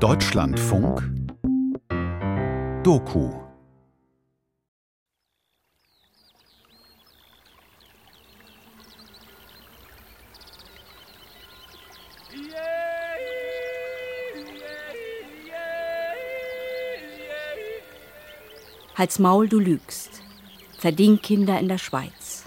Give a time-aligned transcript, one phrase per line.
[0.00, 1.02] Deutschlandfunk
[2.82, 3.30] Doku
[18.96, 20.10] Halt's Maul, du lügst.
[20.78, 22.44] Verdingkinder in der Schweiz.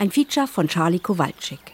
[0.00, 1.71] Ein Feature von Charlie Kowalczyk.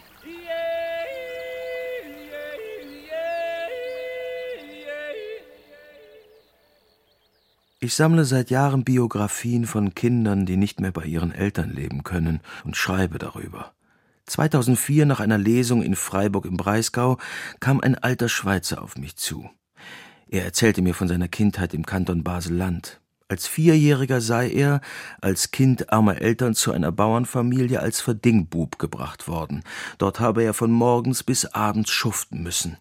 [7.81, 12.41] Ich sammle seit Jahren Biografien von Kindern, die nicht mehr bei ihren Eltern leben können,
[12.65, 13.71] und schreibe darüber.
[14.25, 17.17] 2004 nach einer Lesung in Freiburg im Breisgau
[17.61, 19.49] kam ein alter Schweizer auf mich zu.
[20.27, 22.99] Er erzählte mir von seiner Kindheit im Kanton Basel-Land.
[23.29, 24.81] Als Vierjähriger sei er,
[25.21, 29.63] als Kind armer Eltern, zu einer Bauernfamilie als Verdingbub gebracht worden.
[29.99, 32.77] Dort habe er von morgens bis abends schuften müssen.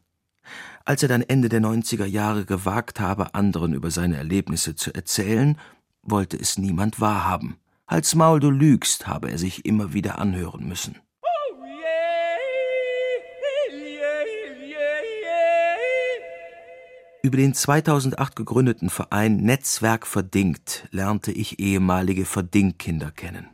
[0.88, 5.58] Als er dann Ende der 90er Jahre gewagt habe, anderen über seine Erlebnisse zu erzählen,
[6.02, 7.58] wollte es niemand wahrhaben.
[7.86, 10.96] Halt's Maul, du lügst, habe er sich immer wieder anhören müssen.
[17.22, 23.50] Über den 2008 gegründeten Verein Netzwerk Verdingt lernte ich ehemalige Verdingkinder kennen.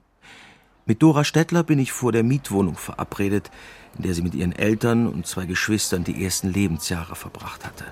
[0.87, 3.51] Mit Dora Stettler bin ich vor der Mietwohnung verabredet,
[3.97, 7.87] in der sie mit ihren Eltern und zwei Geschwistern die ersten Lebensjahre verbracht hatte.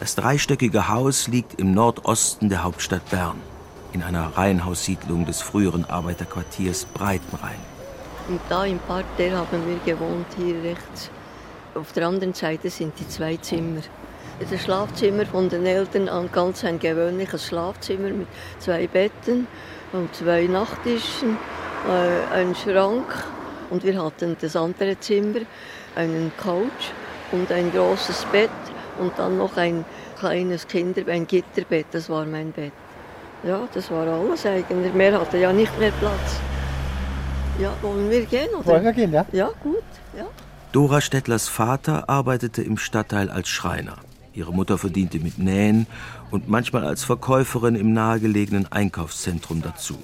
[0.00, 3.36] Das dreistöckige Haus liegt im Nordosten der Hauptstadt Bern,
[3.92, 7.60] in einer Reihenhaussiedlung des früheren Arbeiterquartiers Breitenrhein.
[8.28, 11.10] Und da im Parterre haben wir gewohnt, hier rechts.
[11.74, 13.82] Auf der anderen Seite sind die zwei Zimmer.
[14.40, 18.28] Das Schlafzimmer von den Eltern an ganz ein gewöhnliches Schlafzimmer mit
[18.60, 19.46] zwei Betten
[19.92, 21.36] und zwei Nachttischen,
[21.86, 23.06] äh, ein Schrank
[23.70, 25.40] und wir hatten das andere Zimmer,
[25.94, 26.92] einen Couch
[27.32, 28.50] und ein großes Bett
[28.98, 29.84] und dann noch ein
[30.18, 32.72] kleines Kinder, ein Gitterbett, das war mein Bett.
[33.44, 34.92] Ja, das war alles eigentlich.
[34.94, 36.40] Mehr hatte ja nicht mehr Platz.
[37.60, 38.48] Ja, wollen wir gehen?
[38.54, 38.66] Oder?
[38.66, 39.24] Wollen wir gehen, ja?
[39.32, 39.84] Ja, gut.
[40.16, 40.26] Ja.
[40.72, 43.96] Dora Stettlers Vater arbeitete im Stadtteil als Schreiner.
[44.32, 45.86] Ihre Mutter verdiente mit Nähen
[46.30, 49.98] und manchmal als Verkäuferin im nahegelegenen Einkaufszentrum dazu.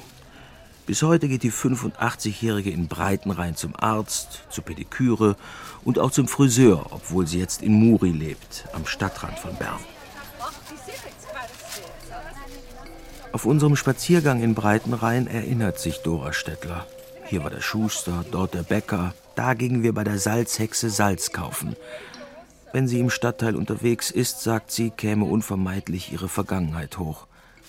[0.86, 5.36] Bis heute geht die 85-Jährige in Breitenrhein zum Arzt, zur Pediküre
[5.82, 9.80] und auch zum Friseur, obwohl sie jetzt in Muri lebt, am Stadtrand von Bern.
[13.32, 16.86] Auf unserem Spaziergang in Breitenrhein erinnert sich Dora Stettler.
[17.24, 21.76] Hier war der Schuster, dort der Bäcker, da gingen wir bei der Salzhexe Salz kaufen.
[22.74, 27.26] Wenn sie im Stadtteil unterwegs ist, sagt sie, käme unvermeidlich ihre Vergangenheit hoch.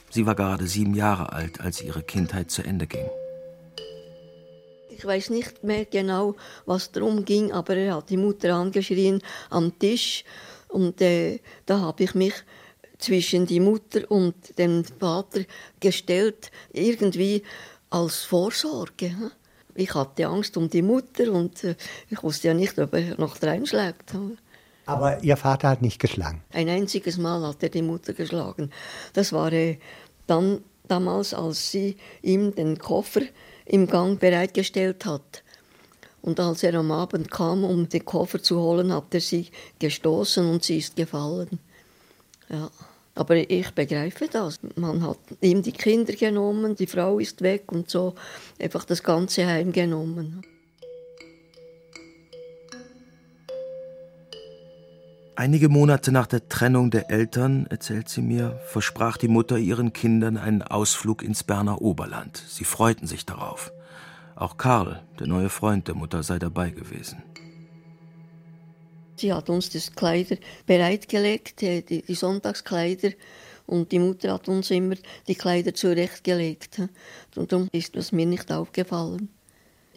[0.10, 3.06] Sie war gerade sieben Jahre alt, als ihre Kindheit zu Ende ging.
[4.90, 6.36] Ich weiß nicht mehr genau,
[6.66, 10.24] was darum ging, aber er hat die Mutter angeschrien am Tisch
[10.70, 12.34] und äh, da habe ich mich
[12.98, 15.42] zwischen die Mutter und den Vater
[15.80, 17.44] gestellt, irgendwie
[17.90, 19.16] als Vorsorge.
[19.76, 21.76] Ich hatte Angst um die Mutter und äh,
[22.10, 24.14] ich wusste ja nicht, ob er noch reinschlägt.
[24.86, 26.42] Aber Ihr Vater hat nicht geschlagen?
[26.54, 28.72] Ein einziges Mal hat er die Mutter geschlagen.
[29.14, 29.78] Das war äh,
[30.28, 33.22] dann damals, als sie ihm den Koffer
[33.66, 35.44] im Gang bereitgestellt hat.
[36.22, 39.48] Und als er am Abend kam, um den Koffer zu holen, hat er sie
[39.80, 41.60] gestoßen und sie ist gefallen.
[42.50, 42.70] Ja.
[43.18, 44.60] Aber ich begreife das.
[44.76, 48.14] Man hat ihm die Kinder genommen, die Frau ist weg und so
[48.60, 50.44] einfach das ganze Heim genommen.
[55.38, 60.38] Einige Monate nach der Trennung der Eltern, erzählt sie mir, versprach die Mutter ihren Kindern
[60.38, 62.42] einen Ausflug ins Berner Oberland.
[62.48, 63.74] Sie freuten sich darauf.
[64.38, 67.22] Auch Karl, der neue Freund der Mutter, sei dabei gewesen.
[69.18, 70.38] Sie hat uns das Kleider
[70.68, 73.12] bereitgelegt, die, die Sonntagskleider,
[73.66, 74.96] und die Mutter hat uns immer
[75.28, 76.82] die Kleider zurechtgelegt.
[77.36, 79.35] Und darum ist es mir nicht aufgefallen.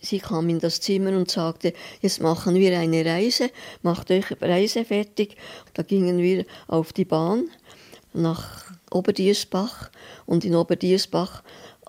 [0.00, 3.50] Sie kam in das Zimmer und sagte, jetzt machen wir eine Reise,
[3.82, 5.36] macht euch Reise fertig.
[5.74, 7.48] Da gingen wir auf die Bahn
[8.12, 9.90] nach Oberdiersbach
[10.26, 11.42] und in Oberdiersbach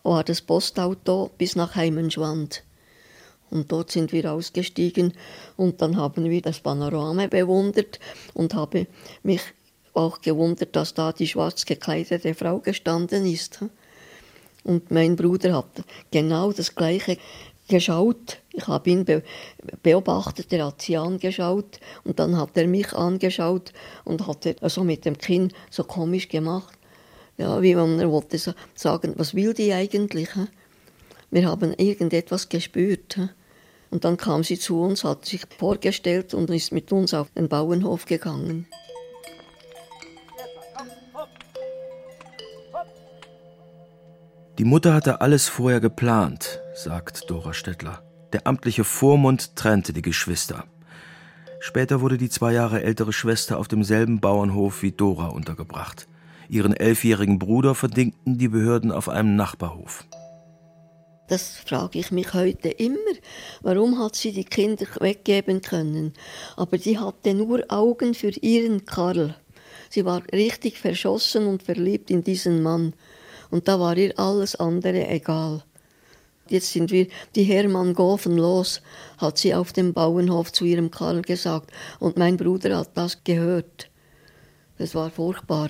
[0.04, 2.64] war das Postauto bis nach Heimenschwand.
[3.52, 5.14] Und dort sind wir ausgestiegen
[5.58, 8.00] und dann haben wir das Panorama bewundert
[8.34, 8.88] und habe
[9.24, 9.42] mich
[9.94, 13.60] auch gewundert, dass da die schwarz gekleidete Frau gestanden ist.
[14.64, 17.18] Und mein Bruder hat genau das Gleiche
[17.70, 18.40] geschaut.
[18.52, 19.24] Ich habe ihn be
[19.84, 23.72] beobachtet, er hat sie angeschaut und dann hat er mich angeschaut
[24.04, 26.78] und hat also mit dem Kinn so komisch gemacht.
[27.38, 28.38] Ja, wie man er wollte
[28.76, 30.34] sagen, was will die eigentlich?
[30.34, 30.48] He?
[31.32, 33.16] Wir haben irgendetwas gespürt.
[33.16, 33.30] He?
[33.92, 37.48] Und dann kam sie zu uns, hat sich vorgestellt und ist mit uns auf den
[37.48, 38.68] Bauernhof gegangen.
[44.60, 48.04] Die Mutter hatte alles vorher geplant, sagt Dora Stettler.
[48.34, 50.66] Der amtliche Vormund trennte die Geschwister.
[51.62, 56.10] Später wurde die zwei Jahre ältere Schwester auf demselben Bauernhof wie Dora untergebracht.
[56.50, 60.04] Ihren elfjährigen Bruder verdingten die Behörden auf einem Nachbarhof.
[61.30, 62.98] Das frage ich mich heute immer.
[63.62, 66.12] Warum hat sie die Kinder weggeben können?
[66.58, 69.36] Aber sie hatte nur Augen für ihren Karl.
[69.90, 72.94] Sie war richtig verschossen und verliebt in diesen Mann.
[73.52, 75.64] Und da war ihr alles andere egal.
[76.48, 78.82] Jetzt sind wir die Hermann Gofen los,
[79.18, 81.72] hat sie auf dem Bauernhof zu ihrem Karl gesagt.
[82.00, 83.90] Und mein Bruder hat das gehört.
[84.78, 85.70] Das war furchtbar.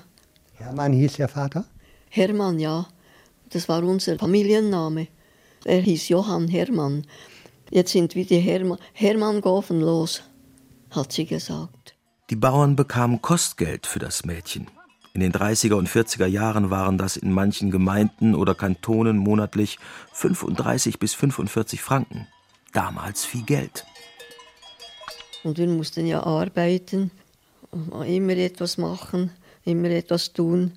[0.54, 1.64] Hermann hieß Ihr Vater?
[2.08, 2.86] Hermann, ja.
[3.50, 5.08] Das war unser Familienname.
[5.64, 7.06] Er hieß Johann Hermann.
[7.70, 10.22] Jetzt sind wir die Hermann, Hermann Gofen los,
[10.90, 11.94] hat sie gesagt.
[12.30, 14.66] Die Bauern bekamen Kostgeld für das Mädchen.
[15.12, 19.78] In den 30er und 40er Jahren waren das in manchen Gemeinden oder Kantonen monatlich
[20.12, 22.28] 35 bis 45 Franken.
[22.72, 23.84] Damals viel Geld.
[25.42, 27.10] Und wir mussten ja arbeiten,
[28.06, 29.32] immer etwas machen,
[29.64, 30.72] immer etwas tun,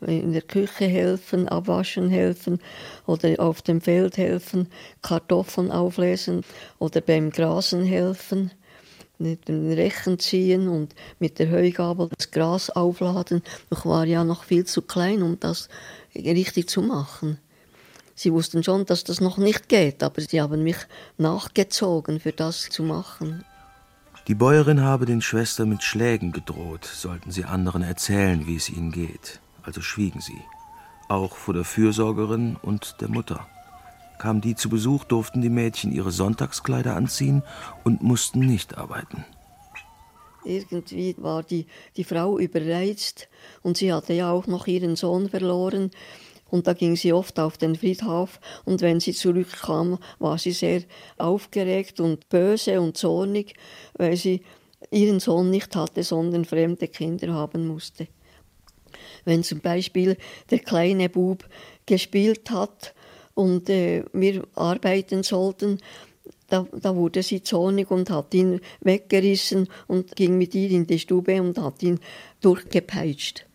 [0.00, 2.60] in der Küche helfen, abwaschen helfen
[3.06, 4.68] oder auf dem Feld helfen,
[5.02, 6.42] Kartoffeln auflesen
[6.78, 8.52] oder beim Grasen helfen
[9.18, 13.42] mit dem Rechen ziehen und mit der Heugabel das Gras aufladen.
[13.70, 15.68] Ich war ja noch viel zu klein, um das
[16.14, 17.38] richtig zu machen.
[18.14, 20.78] Sie wussten schon, dass das noch nicht geht, aber sie haben mich
[21.18, 23.44] nachgezogen, für das zu machen.
[24.26, 28.92] Die Bäuerin habe den Schwestern mit Schlägen gedroht, sollten sie anderen erzählen, wie es ihnen
[28.92, 29.40] geht.
[29.62, 30.40] Also schwiegen sie,
[31.08, 33.46] auch vor der Fürsorgerin und der Mutter.
[34.18, 37.42] Kamen die zu Besuch, durften die Mädchen ihre Sonntagskleider anziehen
[37.84, 39.24] und mussten nicht arbeiten.
[40.44, 41.66] Irgendwie war die,
[41.96, 43.28] die Frau überreizt
[43.62, 45.90] und sie hatte ja auch noch ihren Sohn verloren.
[46.50, 50.82] Und da ging sie oft auf den Friedhof und wenn sie zurückkam, war sie sehr
[51.18, 53.54] aufgeregt und böse und zornig,
[53.98, 54.42] weil sie
[54.90, 58.08] ihren Sohn nicht hatte, sondern fremde Kinder haben musste.
[59.26, 60.16] Wenn zum Beispiel
[60.50, 61.46] der kleine Bub
[61.84, 62.94] gespielt hat
[63.38, 65.78] und äh, wir arbeiten sollten,
[66.48, 70.98] da, da, wurde sie zornig und hat ihn weggerissen und ging mit ihr in die
[70.98, 72.00] Stube und hat ihn
[72.40, 73.46] durchgepeitscht.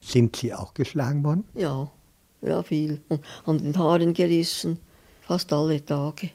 [0.00, 1.44] Sind Sie auch geschlagen worden?
[1.54, 1.88] Ja,
[2.42, 3.00] ja viel.
[3.08, 4.80] Und an den Haaren gerissen,
[5.20, 6.30] fast alle Tage.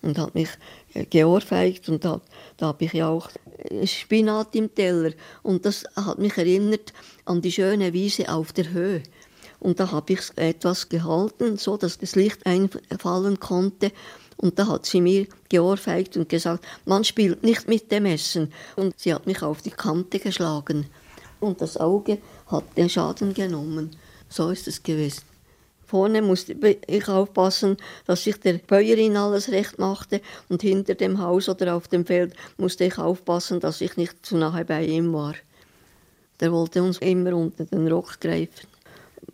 [0.00, 0.50] Und hat mich
[0.92, 2.22] äh, geohrfeigt und hat,
[2.58, 3.28] da habe ich ja auch
[3.58, 5.10] äh, Spinat im Teller.
[5.42, 6.92] Und das hat mich erinnert
[7.24, 9.02] an die schöne Wiese auf der Höhe.
[9.64, 13.92] Und da habe ich etwas gehalten, so dass das Licht einfallen konnte.
[14.36, 18.52] Und da hat sie mir geohrfeigt und gesagt, man spielt nicht mit dem Essen.
[18.76, 20.84] Und sie hat mich auf die Kante geschlagen.
[21.40, 23.96] Und das Auge hat den Schaden genommen.
[24.28, 25.22] So ist es gewesen.
[25.86, 26.52] Vorne musste
[26.86, 30.20] ich aufpassen, dass ich der Bäuerin alles recht machte
[30.50, 34.36] und hinter dem Haus oder auf dem Feld musste ich aufpassen, dass ich nicht zu
[34.36, 35.36] nahe bei ihm war.
[36.40, 38.73] Der wollte uns immer unter den Rock greifen.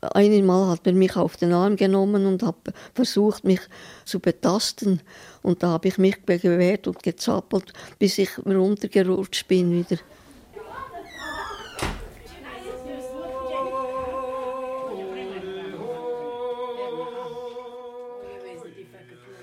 [0.01, 2.57] Einmal hat er mich auf den Arm genommen und hat
[2.95, 3.61] versucht, mich
[4.05, 5.01] zu betasten.
[5.43, 10.01] Und da habe ich mich gewehrt und gezappelt, bis ich runtergerutscht bin wieder.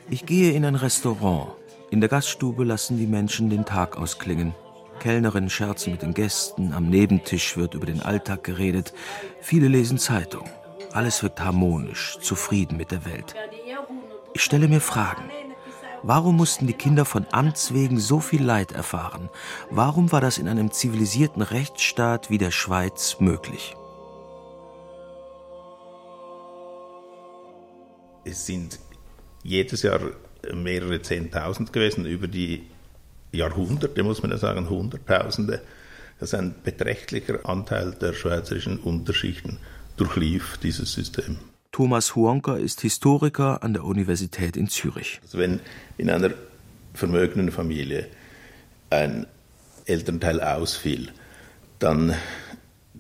[0.10, 1.50] Ich gehe in ein Restaurant.
[1.91, 4.53] In der Gaststube lassen die Menschen den Tag ausklingen.
[4.99, 8.93] Kellnerinnen scherzen mit den Gästen, am Nebentisch wird über den Alltag geredet.
[9.41, 10.49] Viele lesen Zeitung.
[10.93, 13.35] Alles wirkt harmonisch, zufrieden mit der Welt.
[14.33, 15.29] Ich stelle mir Fragen.
[16.03, 19.29] Warum mussten die Kinder von Amts wegen so viel Leid erfahren?
[19.69, 23.75] Warum war das in einem zivilisierten Rechtsstaat wie der Schweiz möglich?
[28.23, 28.79] Es sind
[29.43, 30.01] jedes Jahr
[30.53, 32.67] mehrere Zehntausend gewesen über die
[33.38, 35.62] Jahrhunderte, muss man ja sagen, Hunderttausende.
[36.20, 39.60] Das ist ein beträchtlicher Anteil der schweizerischen Unterschichten
[39.98, 41.38] durchlief dieses System.
[41.72, 45.20] Thomas Huonker ist Historiker an der Universität in Zürich.
[45.24, 45.60] Also wenn
[45.98, 46.32] in einer
[46.94, 48.08] vermögenden Familie
[48.89, 49.27] ein
[49.86, 51.12] Elternteil ausfiel,
[51.79, 52.15] dann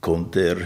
[0.01, 0.57] konnte er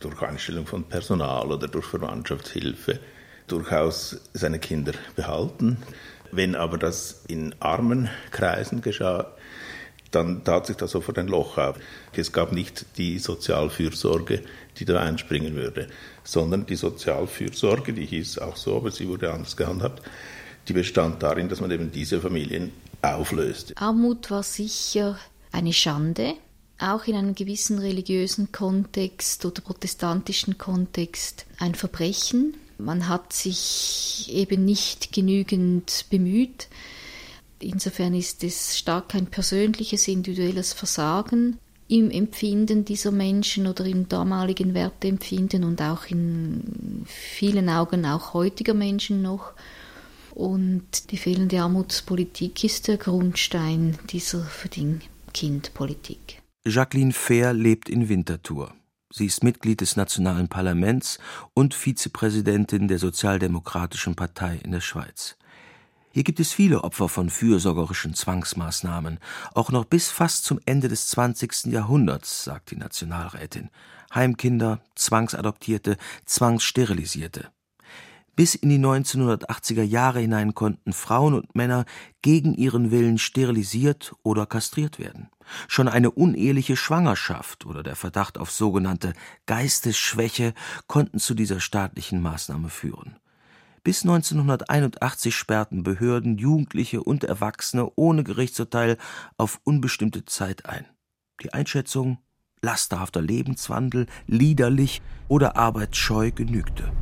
[0.00, 2.98] durch Einstellung von Personal oder durch Verwandtschaftshilfe
[3.46, 5.78] durchaus seine Kinder behalten.
[6.32, 9.32] Wenn aber das in armen Kreisen geschah,
[10.10, 11.76] dann tat sich da sofort ein Loch auf.
[12.12, 14.42] Es gab nicht die Sozialfürsorge,
[14.78, 15.88] die da einspringen würde,
[16.24, 20.02] sondern die Sozialfürsorge, die hieß auch so, aber sie wurde anders gehandhabt,
[20.68, 23.74] die bestand darin, dass man eben diese Familien auflöste.
[23.76, 25.18] Armut war sicher
[25.52, 26.34] eine Schande
[26.78, 32.54] auch in einem gewissen religiösen Kontext oder protestantischen Kontext ein Verbrechen.
[32.78, 36.68] Man hat sich eben nicht genügend bemüht.
[37.60, 41.58] Insofern ist es stark ein persönliches, individuelles Versagen
[41.88, 48.74] im Empfinden dieser Menschen oder im damaligen Werteempfinden und auch in vielen Augen auch heutiger
[48.74, 49.54] Menschen noch.
[50.34, 56.42] Und die fehlende Armutspolitik ist der Grundstein dieser Verding-Kind-Politik.
[56.64, 58.72] Jacqueline Fair lebt in Winterthur.
[59.10, 61.18] Sie ist Mitglied des Nationalen Parlaments
[61.54, 65.36] und Vizepräsidentin der Sozialdemokratischen Partei in der Schweiz.
[66.10, 69.18] Hier gibt es viele Opfer von fürsorgerischen Zwangsmaßnahmen,
[69.54, 71.66] auch noch bis fast zum Ende des 20.
[71.66, 73.70] Jahrhunderts, sagt die Nationalrätin.
[74.14, 75.96] Heimkinder, Zwangsadoptierte,
[76.26, 77.50] Zwangssterilisierte.
[78.38, 81.86] Bis in die 1980er Jahre hinein konnten Frauen und Männer
[82.22, 85.28] gegen ihren Willen sterilisiert oder kastriert werden.
[85.66, 89.14] Schon eine uneheliche Schwangerschaft oder der Verdacht auf sogenannte
[89.46, 90.54] Geistesschwäche
[90.86, 93.16] konnten zu dieser staatlichen Maßnahme führen.
[93.82, 98.98] Bis 1981 sperrten Behörden Jugendliche und Erwachsene ohne Gerichtsurteil
[99.36, 100.86] auf unbestimmte Zeit ein.
[101.42, 102.18] Die Einschätzung
[102.62, 106.92] lasterhafter Lebenswandel, liederlich oder arbeitsscheu genügte.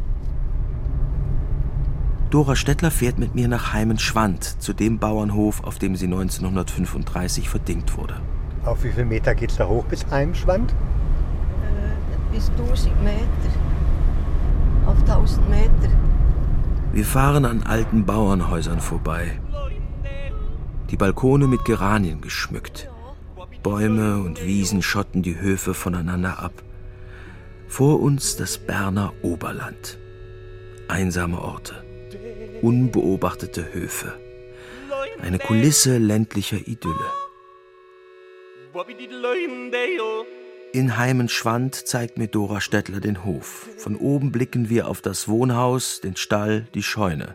[2.31, 7.97] Dora Stettler fährt mit mir nach Heimenschwand, zu dem Bauernhof, auf dem sie 1935 verdingt
[7.97, 8.21] wurde.
[8.65, 10.73] Auf wie viele Meter geht es da hoch bis Heimenschwand?
[10.73, 13.21] Äh, bis 1000 Meter.
[14.87, 15.93] Auf 1000 Meter.
[16.93, 19.39] Wir fahren an alten Bauernhäusern vorbei.
[20.91, 22.91] Die Balkone mit Geranien geschmückt.
[23.63, 26.53] Bäume und Wiesen schotten die Höfe voneinander ab.
[27.69, 29.99] Vor uns das Berner Oberland.
[30.89, 31.86] Einsame Orte
[32.63, 34.19] unbeobachtete Höfe.
[35.21, 36.95] Eine Kulisse ländlicher Idylle.
[40.73, 43.69] In Heimenschwand zeigt mir Dora Stettler den Hof.
[43.79, 47.35] Von oben blicken wir auf das Wohnhaus, den Stall, die Scheune.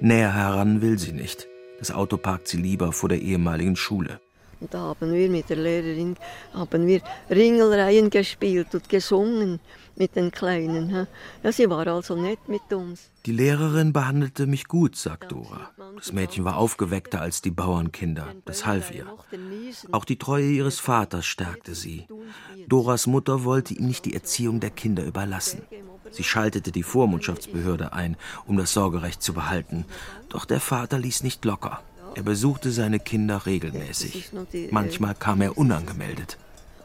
[0.00, 1.46] Näher heran will sie nicht.
[1.78, 4.20] Das Auto parkt sie lieber vor der ehemaligen Schule.
[4.60, 6.16] Und da haben wir mit der Lehrerin
[6.52, 7.00] haben wir
[7.30, 9.58] Ringelreihen gespielt und gesungen
[9.96, 11.06] mit den Kleinen.
[11.42, 13.10] Ja, sie war also nett mit uns.
[13.26, 15.70] Die Lehrerin behandelte mich gut, sagt Dora.
[15.96, 18.34] Das Mädchen war aufgeweckter als die Bauernkinder.
[18.44, 19.06] Das half ihr.
[19.92, 22.06] Auch die Treue ihres Vaters stärkte sie.
[22.66, 25.62] Doras Mutter wollte ihm nicht die Erziehung der Kinder überlassen.
[26.10, 29.84] Sie schaltete die Vormundschaftsbehörde ein, um das Sorgerecht zu behalten.
[30.28, 31.82] Doch der Vater ließ nicht locker.
[32.14, 34.30] Er besuchte seine Kinder regelmäßig.
[34.70, 36.36] Manchmal kam er unangemeldet.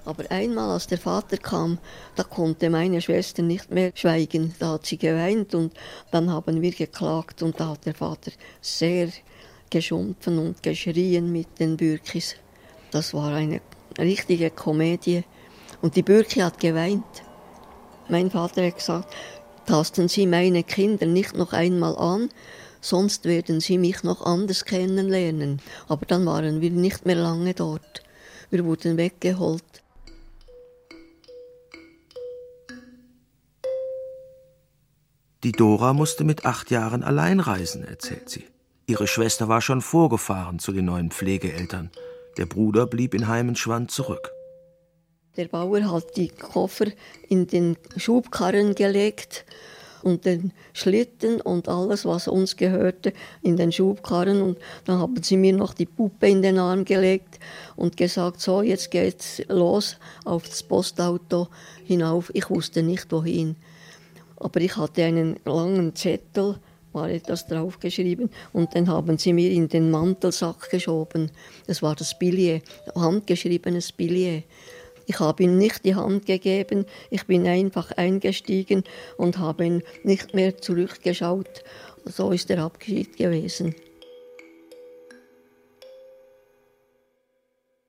[0.06, 1.80] Aber einmal, als der Vater kam,
[2.16, 4.54] da konnte meine Schwester nicht mehr schweigen.
[4.60, 5.74] Da hat sie geweint und
[6.12, 9.10] dann haben wir geklagt und da hat der Vater sehr
[9.72, 12.36] geschumpfen und geschrien mit den Bürkis.
[12.92, 13.62] Das war eine
[13.98, 15.24] richtige Komödie.
[15.82, 17.04] Und die Bürki hat geweint.
[18.08, 19.14] Mein Vater hat gesagt,
[19.66, 22.30] tasten Sie meine Kinder nicht noch einmal an,
[22.86, 25.62] sonst werden Sie mich noch anders kennenlernen.
[25.88, 28.04] Aber dann waren wir nicht mehr lange dort.
[28.50, 29.64] Wir wurden weggeholt.
[35.44, 38.46] Die Dora musste mit acht Jahren allein reisen, erzählt sie.
[38.88, 41.92] Ihre Schwester war schon vorgefahren zu den neuen Pflegeeltern.
[42.38, 44.32] Der Bruder blieb in Heimenschwand zurück.
[45.38, 46.88] Der Bauer hat die Koffer
[47.28, 49.46] in den Schubkarren gelegt
[50.06, 54.40] und den Schlitten und alles, was uns gehörte, in den Schubkarren.
[54.40, 57.40] Und dann haben sie mir noch die Puppe in den Arm gelegt
[57.76, 61.48] und gesagt, so, jetzt geht's los auf das Postauto
[61.86, 62.30] hinauf.
[62.36, 63.56] Ich wusste nicht, wohin.
[64.38, 66.60] Aber ich hatte einen langen Zettel,
[66.94, 71.32] war etwas draufgeschrieben und den haben sie mir in den Mantelsack geschoben.
[71.66, 72.62] Das war das Billet,
[72.96, 74.44] handgeschriebenes Billet.
[75.06, 78.84] Ich habe ihm nicht die Hand gegeben, ich bin einfach eingestiegen
[79.18, 81.64] und habe ihn nicht mehr zurückgeschaut.
[82.06, 83.76] So ist der Abschied gewesen.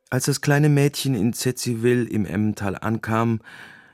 [0.08, 3.40] Als das kleine Mädchen in Zetziville im Emmental ankam,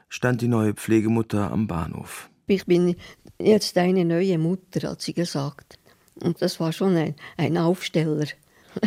[0.08, 2.96] stand die neue Pflegemutter am Bahnhof ich bin
[3.38, 5.78] jetzt deine neue Mutter, hat sie gesagt.
[6.20, 8.26] Und das war schon ein, ein Aufsteller.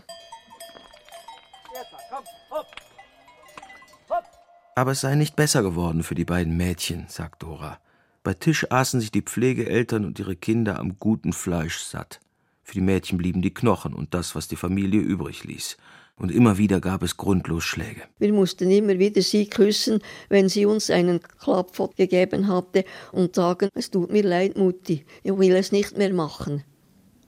[4.75, 7.79] Aber es sei nicht besser geworden für die beiden Mädchen, sagt Dora.
[8.23, 12.21] Bei Tisch aßen sich die Pflegeeltern und ihre Kinder am guten Fleisch satt.
[12.63, 15.77] Für die Mädchen blieben die Knochen und das, was die Familie übrig ließ
[16.23, 18.03] und immer wieder gab es grundlos Schläge.
[18.19, 23.69] Wir mussten immer wieder sie küssen, wenn sie uns einen Klappfott gegeben hatte und sagen,
[23.75, 26.63] es tut mir leid, Mutti, ich will es nicht mehr machen.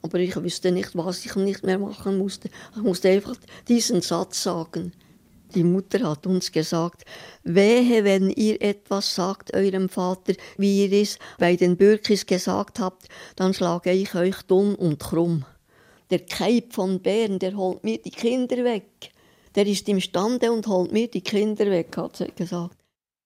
[0.03, 2.51] Aber ich wusste nicht, was ich nicht mehr machen musste.
[2.77, 3.37] Ich musste einfach
[3.67, 4.93] diesen Satz sagen.
[5.55, 7.05] Die Mutter hat uns gesagt,
[7.45, 13.09] wehe, wenn ihr etwas sagt eurem Vater, wie ihr es bei den Bürkis gesagt habt,
[13.37, 15.45] dann schlage ich euch dumm und krumm.
[16.11, 19.13] Der Keib von Bären, der holt mir die Kinder weg.
[19.55, 22.77] Der ist imstande und holt mir die Kinder weg, hat sie gesagt.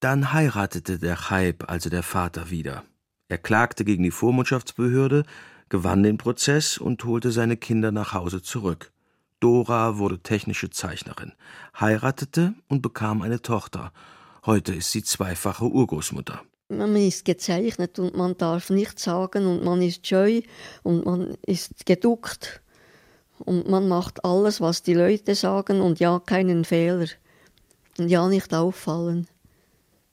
[0.00, 2.84] Dann heiratete der Chaib, also der Vater, wieder.
[3.28, 5.24] Er klagte gegen die Vormundschaftsbehörde,
[5.68, 8.92] gewann den Prozess und holte seine Kinder nach Hause zurück.
[9.40, 11.32] Dora wurde technische Zeichnerin,
[11.78, 13.92] heiratete und bekam eine Tochter.
[14.44, 16.42] Heute ist sie zweifache Urgroßmutter.
[16.70, 20.42] Man ist gezeichnet und man darf nichts sagen und man ist scheu
[20.82, 22.60] und man ist geduckt
[23.38, 27.06] und man macht alles, was die Leute sagen und ja, keinen Fehler
[27.98, 29.28] und ja, nicht auffallen.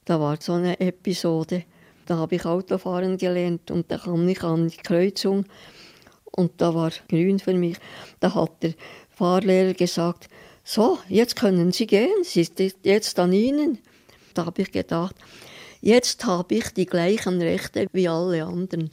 [0.05, 1.63] Da war so eine Episode.
[2.05, 5.45] Da habe ich Autofahren gelernt und da kam ich an die Kreuzung
[6.35, 7.77] und da war grün für mich.
[8.19, 8.73] Da hat der
[9.15, 10.27] Fahrlehrer gesagt,
[10.63, 13.77] so, jetzt können Sie gehen, es ist jetzt an Ihnen.
[14.33, 15.15] Da habe ich gedacht,
[15.81, 18.89] jetzt habe ich die gleichen Rechte wie alle anderen.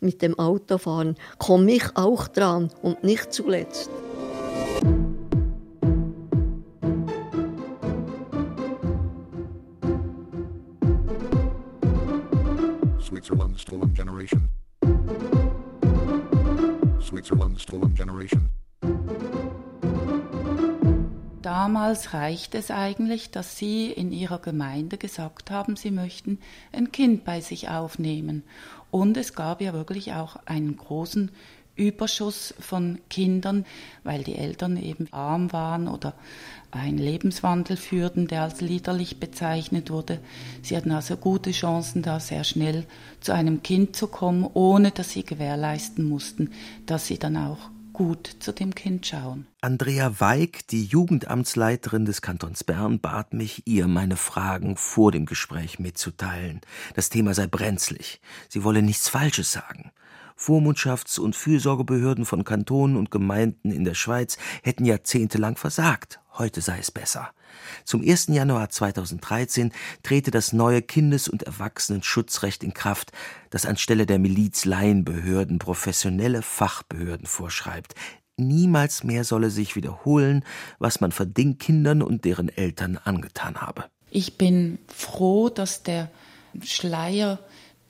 [0.00, 3.88] Mit dem Autofahren komme ich auch dran und nicht zuletzt.
[13.00, 14.48] Switzerland's stolen generation.
[17.00, 18.51] Switzerland's stolen generation.
[21.42, 26.38] Damals reicht es eigentlich, dass Sie in Ihrer Gemeinde gesagt haben, Sie möchten
[26.72, 28.44] ein Kind bei sich aufnehmen.
[28.92, 31.32] Und es gab ja wirklich auch einen großen
[31.74, 33.64] Überschuss von Kindern,
[34.04, 36.14] weil die Eltern eben arm waren oder
[36.70, 40.20] einen Lebenswandel führten, der als liederlich bezeichnet wurde.
[40.62, 42.86] Sie hatten also gute Chancen, da sehr schnell
[43.20, 46.52] zu einem Kind zu kommen, ohne dass sie gewährleisten mussten,
[46.86, 47.70] dass sie dann auch
[48.02, 49.46] gut zu dem Kind schauen.
[49.60, 55.78] Andrea Weig, die Jugendamtsleiterin des Kantons Bern, bat mich, ihr meine Fragen vor dem Gespräch
[55.78, 56.62] mitzuteilen.
[56.96, 58.20] Das Thema sei brenzlig.
[58.48, 59.92] Sie wolle nichts Falsches sagen.
[60.36, 66.18] Vormundschafts- und Fürsorgebehörden von Kantonen und Gemeinden in der Schweiz hätten jahrzehntelang versagt.
[66.38, 67.30] Heute sei es besser.
[67.84, 68.28] Zum 1.
[68.28, 73.12] Januar 2013 trete das neue Kindes- und Erwachsenenschutzrecht in Kraft,
[73.50, 77.94] das anstelle der Miliz-Laienbehörden professionelle Fachbehörden vorschreibt.
[78.38, 80.42] Niemals mehr solle sich wiederholen,
[80.78, 83.84] was man Verdingkindern und deren Eltern angetan habe.
[84.10, 86.10] Ich bin froh, dass der
[86.62, 87.38] Schleier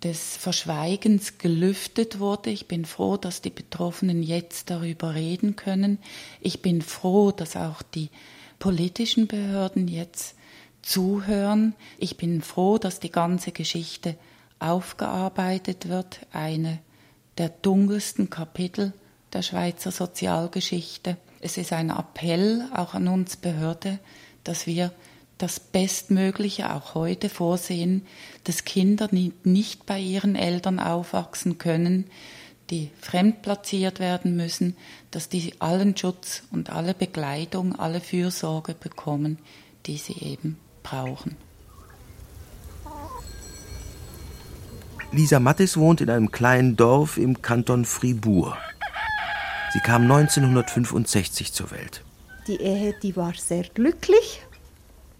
[0.02, 2.50] des Verschweigens gelüftet wurde.
[2.50, 5.98] Ich bin froh, dass die Betroffenen jetzt darüber reden können.
[6.40, 8.10] Ich bin froh, dass auch die
[8.58, 10.34] politischen Behörden jetzt
[10.82, 11.74] zuhören.
[11.98, 14.16] Ich bin froh, dass die ganze Geschichte
[14.58, 16.78] aufgearbeitet wird, eine
[17.38, 18.92] der dunkelsten Kapitel
[19.32, 21.16] der Schweizer Sozialgeschichte.
[21.40, 23.98] Es ist ein Appell auch an uns Behörde,
[24.44, 24.92] dass wir
[25.42, 28.07] das Bestmögliche auch heute vorsehen,
[28.44, 32.07] dass Kinder nicht bei ihren Eltern aufwachsen können,
[32.70, 34.76] die fremdplatziert werden müssen,
[35.11, 39.38] dass die allen Schutz und alle Begleitung, alle Fürsorge bekommen,
[39.87, 41.37] die sie eben brauchen.
[45.11, 48.57] Lisa Mattis wohnt in einem kleinen Dorf im Kanton Fribourg.
[49.72, 52.05] Sie kam 1965 zur Welt.
[52.46, 54.42] Die Ehe, die war sehr glücklich.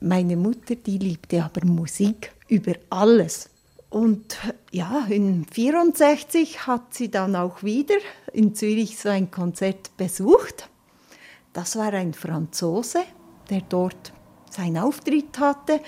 [0.05, 3.49] Meine Mutter, die liebte aber Musik über alles.
[3.89, 4.37] Und
[4.73, 7.95] ja, in 64 hat sie dann auch wieder
[8.33, 10.69] in Zürich so ein Konzert besucht.
[11.53, 13.03] Das war ein Franzose,
[13.49, 14.13] der dort
[14.51, 15.81] seinen Auftritt hatte.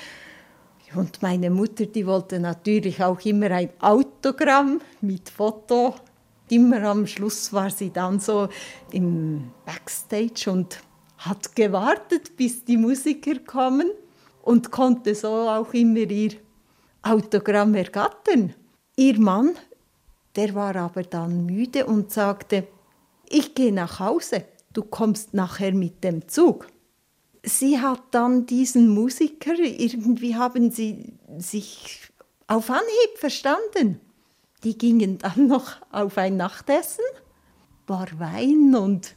[0.94, 5.96] Und meine Mutter, die wollte natürlich auch immer ein Autogramm mit Foto.
[6.50, 8.48] Immer am Schluss war sie dann so
[8.92, 10.78] im Backstage und
[11.18, 13.90] hat gewartet, bis die Musiker kommen
[14.44, 16.32] und konnte so auch immer ihr
[17.02, 18.54] Autogramm ergattern.
[18.94, 19.56] Ihr Mann,
[20.36, 22.68] der war aber dann müde und sagte,
[23.28, 26.66] ich gehe nach Hause, du kommst nachher mit dem Zug.
[27.42, 32.00] Sie hat dann diesen Musiker, irgendwie haben sie sich
[32.46, 34.00] auf Anhieb verstanden.
[34.62, 37.04] Die gingen dann noch auf ein Nachtessen,
[37.86, 39.16] war Wein und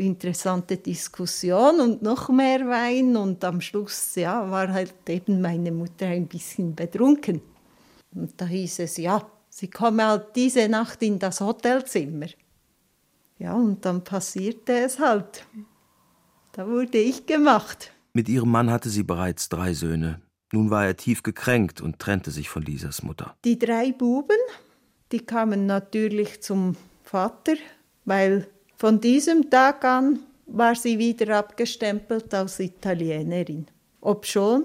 [0.00, 6.06] interessante Diskussion und noch mehr Wein und am Schluss ja, war halt eben meine Mutter
[6.06, 7.40] ein bisschen betrunken.
[8.14, 12.26] Und da hieß es, ja, sie komme halt diese Nacht in das Hotelzimmer.
[13.38, 15.46] Ja, und dann passierte es halt.
[16.52, 17.92] Da wurde ich gemacht.
[18.12, 20.20] Mit ihrem Mann hatte sie bereits drei Söhne.
[20.52, 23.36] Nun war er tief gekränkt und trennte sich von Lisas Mutter.
[23.44, 24.36] Die drei Buben,
[25.12, 27.54] die kamen natürlich zum Vater,
[28.04, 28.48] weil
[28.80, 33.66] von diesem Tag an war sie wieder abgestempelt als Italienerin.
[34.00, 34.64] obschon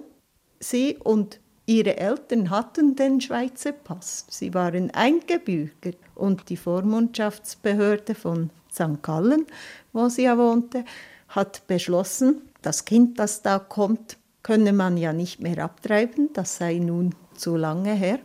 [0.58, 4.25] sie und ihre Eltern hatten den Schweizer Pass.
[4.30, 9.01] Sie waren eingebürgert und die Vormundschaftsbehörde von St.
[9.01, 9.47] Gallen,
[9.91, 10.86] wo sie ja wohnte,
[11.28, 16.75] hat beschlossen, das Kind, das da kommt, könne man ja nicht mehr abtreiben, das sei
[16.78, 18.19] nun zu lange her,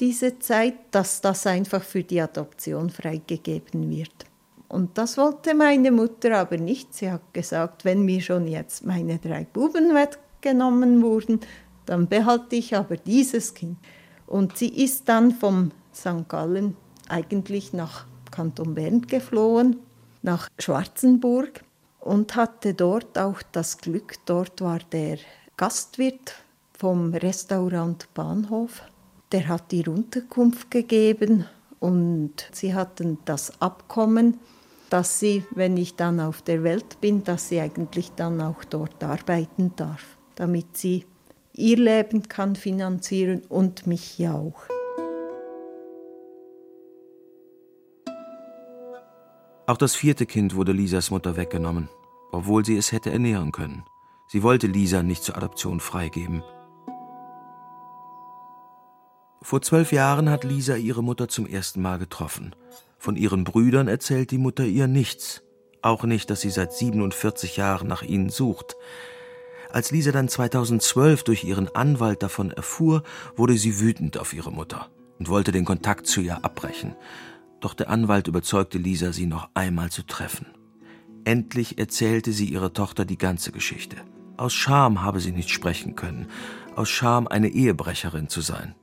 [0.00, 4.31] diese Zeit, dass das einfach für die Adoption freigegeben wird.
[4.72, 6.94] Und das wollte meine Mutter aber nicht.
[6.94, 11.40] Sie hat gesagt, wenn mir schon jetzt meine drei Buben weggenommen wurden,
[11.84, 13.76] dann behalte ich aber dieses Kind.
[14.26, 16.26] Und sie ist dann vom St.
[16.26, 16.74] Gallen
[17.06, 19.76] eigentlich nach Kanton Bern geflohen,
[20.22, 21.64] nach Schwarzenburg
[22.00, 25.18] und hatte dort auch das Glück, dort war der
[25.58, 26.32] Gastwirt
[26.72, 28.84] vom Restaurant Bahnhof,
[29.32, 31.44] der hat ihr Unterkunft gegeben
[31.78, 34.40] und sie hatten das Abkommen,
[34.92, 39.02] dass sie, wenn ich dann auf der Welt bin, dass sie eigentlich dann auch dort
[39.02, 41.06] arbeiten darf, damit sie
[41.54, 44.64] ihr Leben kann finanzieren und mich ja auch.
[49.66, 51.88] Auch das vierte Kind wurde Lisas Mutter weggenommen,
[52.30, 53.84] obwohl sie es hätte ernähren können.
[54.28, 56.42] Sie wollte Lisa nicht zur Adoption freigeben.
[59.40, 62.54] Vor zwölf Jahren hat Lisa ihre Mutter zum ersten Mal getroffen.
[63.02, 65.42] Von ihren Brüdern erzählt die Mutter ihr nichts.
[65.82, 68.76] Auch nicht, dass sie seit 47 Jahren nach ihnen sucht.
[69.72, 73.02] Als Lisa dann 2012 durch ihren Anwalt davon erfuhr,
[73.34, 74.88] wurde sie wütend auf ihre Mutter
[75.18, 76.94] und wollte den Kontakt zu ihr abbrechen.
[77.60, 80.46] Doch der Anwalt überzeugte Lisa, sie noch einmal zu treffen.
[81.24, 83.96] Endlich erzählte sie ihrer Tochter die ganze Geschichte.
[84.36, 86.28] Aus Scham habe sie nicht sprechen können,
[86.76, 88.76] aus Scham eine Ehebrecherin zu sein.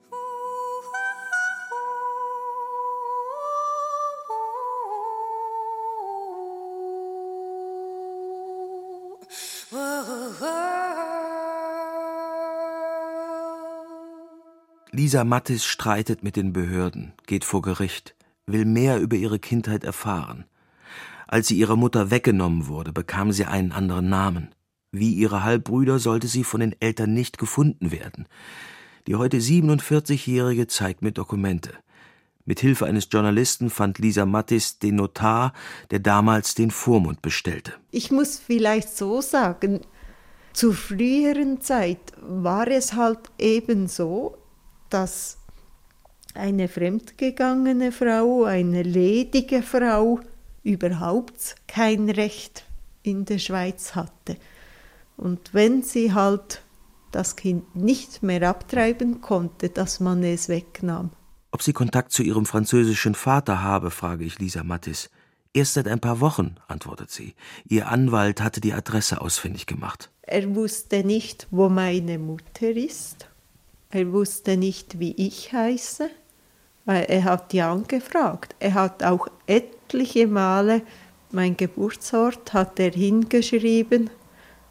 [15.00, 18.16] Lisa Mattis streitet mit den Behörden, geht vor Gericht,
[18.48, 20.44] will mehr über ihre Kindheit erfahren.
[21.26, 24.50] Als sie ihrer Mutter weggenommen wurde, bekam sie einen anderen Namen.
[24.92, 28.28] Wie ihre Halbbrüder sollte sie von den Eltern nicht gefunden werden.
[29.08, 31.72] Die heute 47-Jährige zeigt mir Dokumente.
[32.44, 35.54] Mit Hilfe eines Journalisten fand Lisa Mattis den Notar,
[35.92, 37.72] der damals den Vormund bestellte.
[37.92, 39.80] Ich muss vielleicht so sagen,
[40.52, 44.38] zur früheren Zeit war es halt eben so,
[44.89, 45.38] dass
[46.34, 50.19] eine fremdgegangene Frau, eine ledige Frau
[50.63, 52.63] überhaupt kein Recht
[53.04, 54.38] in der Schweiz hatte.
[55.17, 56.62] Und wenn sie halt
[57.12, 61.12] das Kind nicht mehr abtreiben konnte, dass man es wegnahm.
[61.52, 65.10] Ob sie Kontakt zu ihrem französischen Vater habe, frage ich Lisa Mattis.
[65.52, 67.34] Erst seit ein paar Wochen, antwortet sie.
[67.67, 70.12] Ihr Anwalt hatte die Adresse ausfindig gemacht.
[70.21, 73.29] Er wusste nicht, wo meine Mutter ist.
[73.91, 76.10] Er wusste nicht, wie ich heiße,
[76.86, 78.56] weil er hat die angefragt.
[78.60, 80.84] Er hat auch etliche Male
[81.32, 84.10] mein Geburtsort hat er hingeschrieben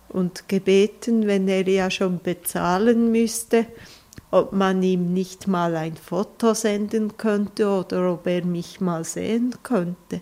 [0.09, 3.67] und gebeten, wenn er ja schon bezahlen müsste,
[4.33, 9.55] ob man ihm nicht mal ein Foto senden könnte oder ob er mich mal sehen
[9.63, 10.21] könnte.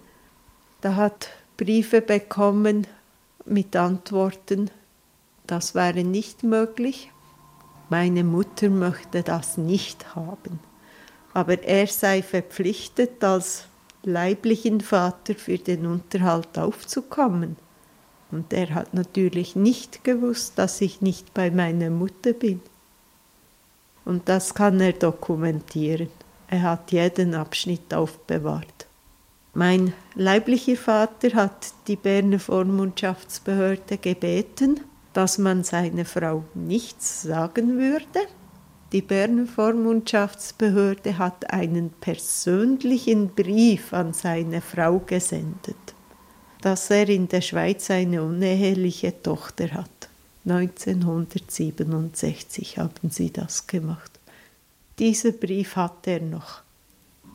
[0.82, 2.87] Da hat Briefe bekommen
[3.46, 4.70] mit Antworten,
[5.46, 7.11] das wäre nicht möglich.
[7.88, 10.59] Meine Mutter möchte das nicht haben.
[11.35, 13.66] Aber er sei verpflichtet, als
[14.03, 17.57] leiblichen Vater für den Unterhalt aufzukommen.
[18.31, 22.61] Und er hat natürlich nicht gewusst, dass ich nicht bei meiner Mutter bin.
[24.05, 26.09] Und das kann er dokumentieren.
[26.49, 28.87] Er hat jeden Abschnitt aufbewahrt.
[29.55, 34.81] Mein leiblicher Vater hat die Berner Vormundschaftsbehörde gebeten,
[35.16, 38.29] dass man seiner Frau nichts sagen würde.
[38.92, 45.94] Die Berner Vormundschaftsbehörde hat einen persönlichen Brief an seine Frau gesendet,
[46.61, 49.88] dass er in der Schweiz eine uneheliche Tochter hat.
[50.44, 54.20] 1967 haben sie das gemacht.
[54.98, 56.61] Dieser Brief hat er noch.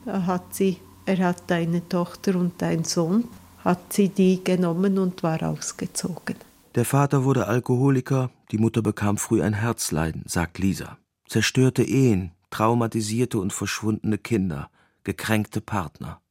[0.06, 3.28] Da hat sie, er hat eine Tochter und einen Sohn,
[3.64, 6.51] hat sie die genommen und war ausgezogen.
[6.76, 10.98] Der Vater wurde Alkoholiker, die Mutter bekam früh ein Herzleiden, sagt Lisa.
[11.28, 14.70] Zerstörte Ehen, traumatisierte und verschwundene Kinder,
[15.04, 16.22] gekränkte Partner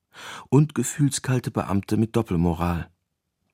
[0.48, 2.88] und gefühlskalte Beamte mit Doppelmoral.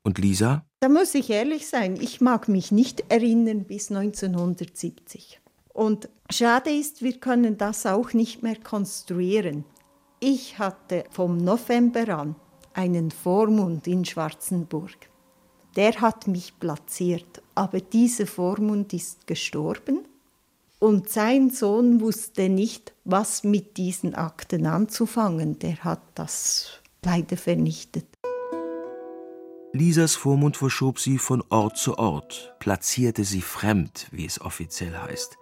[0.04, 0.64] Und Lisa?
[0.78, 5.40] Da muss ich ehrlich sein, ich mag mich nicht erinnern bis 1970.
[5.72, 9.64] Und schade ist, wir können das auch nicht mehr konstruieren.
[10.20, 12.36] Ich hatte vom November an
[12.74, 15.10] einen Vormund in Schwarzenburg.
[15.76, 20.00] Der hat mich platziert, aber dieser Vormund ist gestorben
[20.78, 25.58] und sein Sohn wusste nicht, was mit diesen Akten anzufangen.
[25.58, 28.06] Der hat das leider vernichtet.
[29.72, 35.36] Lisas Vormund verschob sie von Ort zu Ort, platzierte sie fremd, wie es offiziell heißt.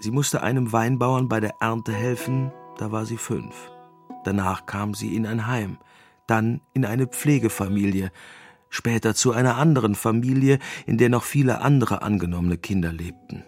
[0.00, 3.70] Sie musste einem Weinbauern bei der Ernte helfen, da war sie fünf.
[4.24, 5.78] Danach kam sie in ein Heim,
[6.26, 8.10] dann in eine Pflegefamilie,
[8.74, 13.44] später zu einer anderen Familie, in der noch viele andere angenommene Kinder lebten.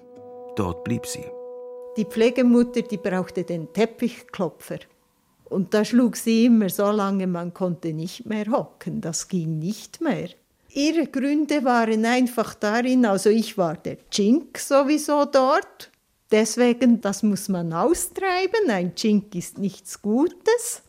[0.54, 1.24] Dort blieb sie.
[1.96, 4.78] Die Pflegemutter, die brauchte den Teppichklopfer.
[5.44, 9.00] Und da schlug sie immer so lange, man konnte nicht mehr hocken.
[9.00, 10.28] Das ging nicht mehr.
[10.70, 15.90] Ihre Gründe waren einfach darin, also ich war der Chink sowieso dort.
[16.30, 18.68] Deswegen, das muss man austreiben.
[18.68, 20.82] Ein Chink ist nichts Gutes.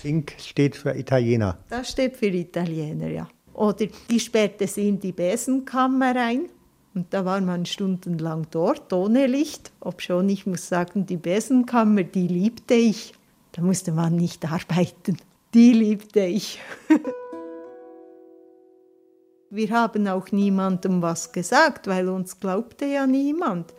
[0.00, 1.58] Chink steht für Italiener.
[1.70, 3.28] Das steht für Italiener, ja.
[3.56, 6.50] Oder die sperrte sie in die Besenkammer ein.
[6.94, 9.72] Und da war man stundenlang dort, ohne Licht.
[9.80, 13.14] Obschon, ich muss sagen, die Besenkammer, die liebte ich.
[13.52, 15.16] Da musste man nicht arbeiten.
[15.54, 16.60] Die liebte ich.
[19.50, 23.72] Wir haben auch niemandem was gesagt, weil uns glaubte ja niemand.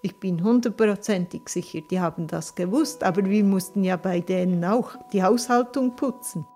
[0.00, 4.92] Ich bin hundertprozentig sicher, die haben das gewusst, aber wir mussten ja bei denen auch
[5.12, 6.46] die Haushaltung putzen.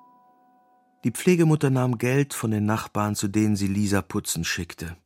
[1.04, 4.96] Die Pflegemutter nahm Geld von den Nachbarn, zu denen sie Lisa putzen schickte.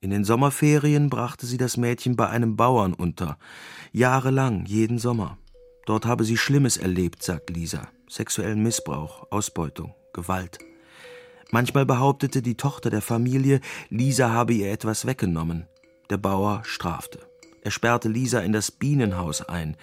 [0.00, 3.38] In den Sommerferien brachte sie das Mädchen bei einem Bauern unter,
[3.92, 5.38] jahrelang, jeden Sommer.
[5.86, 7.88] Dort habe sie Schlimmes erlebt, sagt Lisa.
[8.08, 10.58] Sexuellen Missbrauch, Ausbeutung, Gewalt.
[11.52, 15.68] Manchmal behauptete die Tochter der Familie, Lisa habe ihr etwas weggenommen.
[16.10, 17.20] Der Bauer strafte.
[17.62, 19.76] Er sperrte Lisa in das Bienenhaus ein.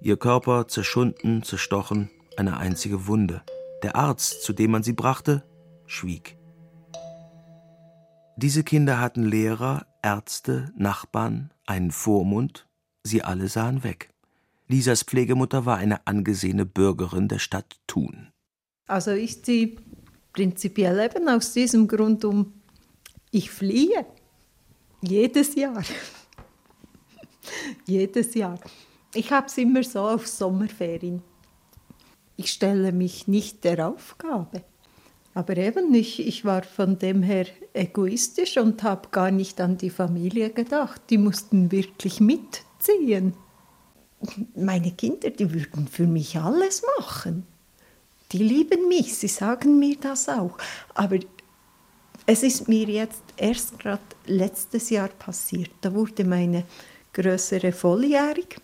[0.00, 3.42] Ihr Körper zerschunden, zerstochen, eine einzige Wunde.
[3.82, 5.44] Der Arzt, zu dem man sie brachte,
[5.86, 6.36] schwieg.
[8.36, 12.68] Diese Kinder hatten Lehrer, Ärzte, Nachbarn, einen Vormund,
[13.02, 14.10] sie alle sahen weg.
[14.68, 18.28] Lisas Pflegemutter war eine angesehene Bürgerin der Stadt Thun.
[18.86, 19.76] Also ich ziehe
[20.32, 22.52] prinzipiell eben aus diesem Grund um,
[23.30, 24.06] ich fliehe.
[25.00, 25.82] Jedes Jahr.
[27.86, 28.58] Jedes Jahr.
[29.14, 31.22] Ich habe es immer so auf Sommerferien.
[32.38, 34.62] Ich stelle mich nicht der Aufgabe.
[35.34, 39.90] Aber eben, ich, ich war von dem her egoistisch und habe gar nicht an die
[39.90, 41.02] Familie gedacht.
[41.10, 43.34] Die mussten wirklich mitziehen
[44.54, 47.46] meine Kinder, die würden für mich alles machen.
[48.32, 50.58] Die lieben mich, sie sagen mir das auch.
[50.94, 51.18] Aber
[52.26, 55.70] es ist mir jetzt erst gerade letztes Jahr passiert.
[55.80, 56.64] Da wurde meine
[57.12, 58.56] Größere volljährig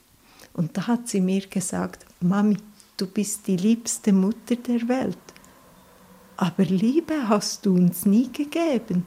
[0.52, 2.58] und da hat sie mir gesagt, Mami,
[2.96, 5.18] du bist die liebste Mutter der Welt.
[6.36, 9.06] Aber Liebe hast du uns nie gegeben.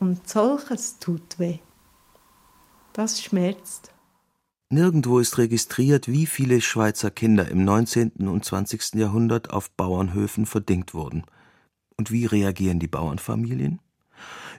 [0.00, 1.58] Und solches tut weh.
[2.92, 3.90] Das schmerzt.
[4.70, 8.12] Nirgendwo ist registriert, wie viele Schweizer Kinder im 19.
[8.28, 8.94] und 20.
[8.94, 11.24] Jahrhundert auf Bauernhöfen verdingt wurden.
[11.96, 13.80] Und wie reagieren die Bauernfamilien?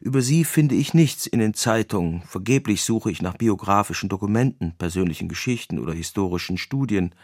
[0.02, 5.28] Über sie finde ich nichts in den Zeitungen, vergeblich suche ich nach biografischen Dokumenten, persönlichen
[5.28, 7.16] Geschichten oder historischen Studien.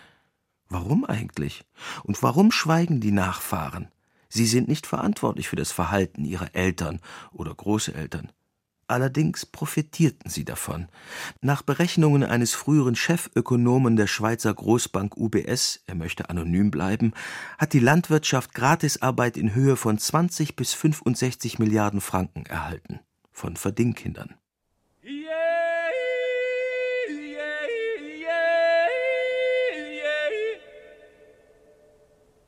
[0.72, 1.66] Warum eigentlich?
[2.04, 3.90] Und warum schweigen die Nachfahren?
[4.30, 7.02] Sie sind nicht verantwortlich für das Verhalten ihrer Eltern
[7.34, 8.32] oder Großeltern.
[8.88, 10.88] Allerdings profitierten sie davon.
[11.42, 17.12] Nach Berechnungen eines früheren Chefökonomen der Schweizer Großbank UBS, er möchte anonym bleiben,
[17.58, 23.02] hat die Landwirtschaft Gratisarbeit in Höhe von 20 bis 65 Milliarden Franken erhalten.
[23.34, 24.36] Von Verdingkindern.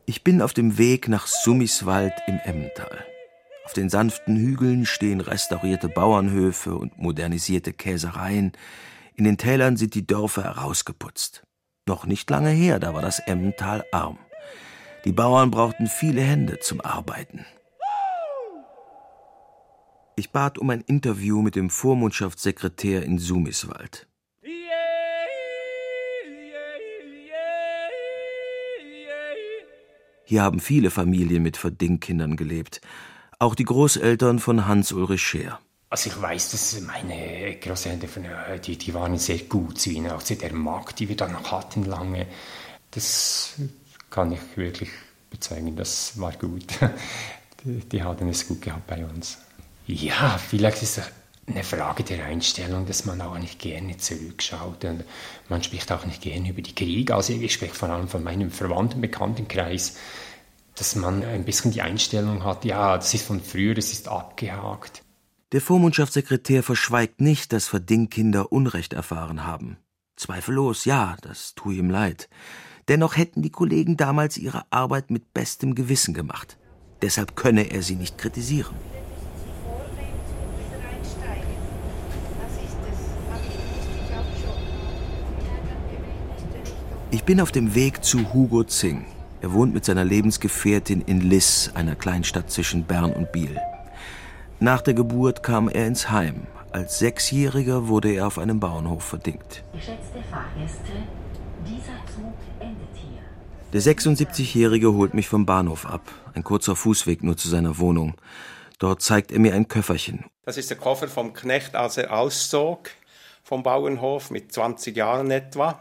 [0.05, 3.05] Ich bin auf dem Weg nach Summiswald im Emmental.
[3.63, 8.51] Auf den sanften Hügeln stehen restaurierte Bauernhöfe und modernisierte Käsereien.
[9.15, 11.43] In den Tälern sind die Dörfer herausgeputzt.
[11.87, 14.19] Noch nicht lange her, da war das Emmental arm.
[15.05, 17.45] Die Bauern brauchten viele Hände zum Arbeiten.
[20.17, 24.07] Ich bat um ein Interview mit dem Vormundschaftssekretär in Sumiswald.
[30.25, 32.81] Hier haben viele Familien mit Verdingkindern gelebt.
[33.39, 35.59] Auch die Großeltern von Hans-Ulrich Scheer.
[35.89, 38.09] Also ich weiß, dass meine Großeltern,
[38.65, 40.11] die, die waren sehr gut zu ihnen.
[40.11, 42.25] Also der Markt, die wir dann noch hatten lange,
[42.91, 43.55] das
[44.09, 44.89] kann ich wirklich
[45.29, 46.65] bezeugen, das war gut.
[47.65, 49.37] Die, die hatten es gut gehabt bei uns.
[49.87, 51.05] Ja, vielleicht ist es
[51.47, 54.85] eine Frage der Einstellung, dass man auch nicht gerne zurückschaut.
[54.85, 55.03] Und
[55.49, 57.15] man spricht auch nicht gerne über die Kriege.
[57.15, 59.97] Also ich spreche vor allem von meinem Verwandten, Bekanntenkreis
[60.75, 65.03] dass man ein bisschen die Einstellung hat, ja, das ist von früher, das ist abgehakt.
[65.51, 69.77] Der Vormundschaftssekretär verschweigt nicht, dass Verdingkinder Unrecht erfahren haben.
[70.15, 72.27] Zweifellos, ja, das tue ihm leid.
[72.87, 76.57] Dennoch hätten die Kollegen damals ihre Arbeit mit bestem Gewissen gemacht.
[77.01, 78.75] Deshalb könne er sie nicht kritisieren.
[87.13, 89.05] Ich bin auf dem Weg zu Hugo Zing.
[89.39, 93.55] Er wohnt mit seiner Lebensgefährtin in Liss, einer Kleinstadt zwischen Bern und Biel.
[94.59, 96.47] Nach der Geburt kam er ins Heim.
[96.71, 99.63] Als Sechsjähriger wurde er auf einem Bauernhof verdingt.
[99.73, 100.91] Geschätzte Fahrgäste,
[101.63, 103.21] dieser Zug endet hier.
[103.73, 106.01] Der 76-Jährige holt mich vom Bahnhof ab.
[106.33, 108.15] Ein kurzer Fußweg nur zu seiner Wohnung.
[108.79, 110.25] Dort zeigt er mir ein Köfferchen.
[110.45, 112.89] Das ist der Koffer vom Knecht, als er auszog
[113.43, 115.79] vom Bauernhof mit 20 Jahren etwa.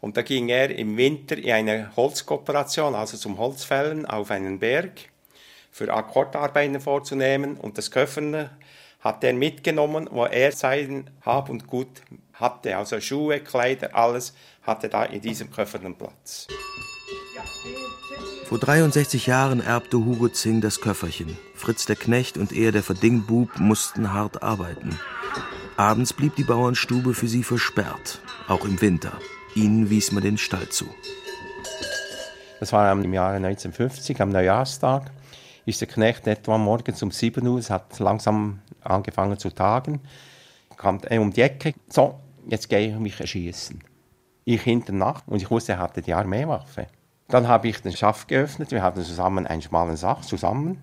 [0.00, 4.92] Und da ging er im Winter in eine Holzkooperation, also zum Holzfällen, auf einen Berg
[5.70, 7.56] für Akkordarbeiten vorzunehmen.
[7.56, 8.50] Und das Köffern
[9.00, 12.02] hat er mitgenommen, wo er sein Hab und Gut
[12.34, 12.76] hatte.
[12.76, 16.46] Also Schuhe, Kleider, alles hatte da in diesem Köffernen Platz.
[18.46, 21.38] Vor 63 Jahren erbte Hugo Zing das Köfferchen.
[21.54, 24.98] Fritz der Knecht und er, der Verdingbub, mussten hart arbeiten.
[25.76, 29.12] Abends blieb die Bauernstube für sie versperrt, auch im Winter.
[29.54, 30.86] Ihnen wies man den Stall zu.
[32.60, 35.10] Das war im Jahre 1950, am Neujahrstag,
[35.66, 40.00] ist der Knecht etwa morgens um 7 Uhr, es hat langsam angefangen zu tagen,
[40.76, 43.82] kam er um die Ecke, so, jetzt gehe ich mich erschießen.
[44.44, 46.86] Ich hinten nach und ich wusste, er hatte die Armeewaffe.
[47.28, 50.82] Dann habe ich den Schaft geöffnet, wir hatten zusammen einen schmalen Sach zusammen,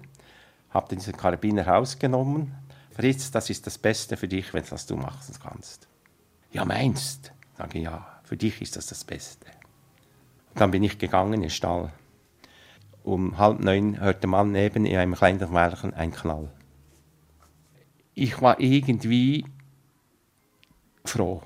[0.71, 2.53] habe diesen Karabiner rausgenommen.
[2.91, 5.87] Fritz, das ist das Beste für dich, wenn das du machen kannst.
[6.51, 7.31] Ja, meinst?
[7.57, 8.16] Sage ja.
[8.27, 9.47] Für dich ist das das Beste.
[10.53, 11.93] Dann bin ich gegangen in den Stall.
[13.03, 16.51] Um halb neun hörte man neben in einem kleinen Wäldchen ein Knall.
[18.15, 19.45] Ich war irgendwie
[21.05, 21.41] froh.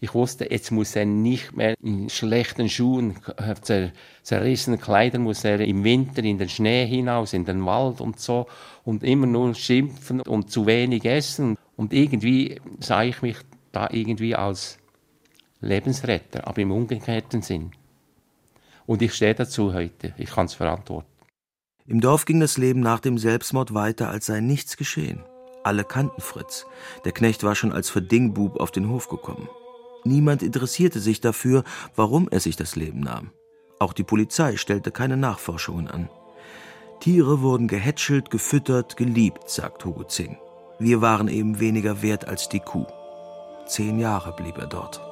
[0.00, 3.14] Ich wusste, jetzt muss er nicht mehr in schlechten Schuhen,
[3.62, 3.92] zer
[4.24, 8.48] zerrissenen Kleidern, muss er im Winter in den Schnee hinaus, in den Wald und so
[8.82, 11.56] und immer nur schimpfen und zu wenig essen.
[11.76, 13.36] Und irgendwie sah ich mich
[13.70, 14.80] da irgendwie als
[15.60, 17.72] Lebensretter, aber im umgekehrten Sinn.
[18.86, 21.08] Und ich stehe dazu heute, ich kann es verantworten.
[21.86, 25.20] Im Dorf ging das Leben nach dem Selbstmord weiter, als sei nichts geschehen.
[25.64, 26.66] Alle kannten Fritz.
[27.04, 29.48] Der Knecht war schon als Verdingbub auf den Hof gekommen.
[30.04, 31.64] Niemand interessierte sich dafür,
[31.96, 33.32] warum er sich das Leben nahm.
[33.78, 36.08] Auch die Polizei stellte keine Nachforschungen an.
[37.00, 40.38] Tiere wurden gehätschelt, gefüttert, geliebt, sagt Hugo Zing.
[40.78, 42.86] Wir waren eben weniger wert als die Kuh.
[43.66, 45.07] Zehn Jahre blieb er dort.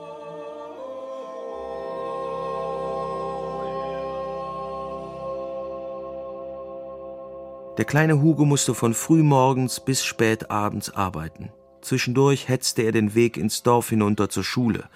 [7.77, 11.51] Der kleine Hugo musste von frühmorgens bis spät abends arbeiten.
[11.83, 14.89] Zwischendurch hetzte er den Weg ins Dorf hinunter zur Schule,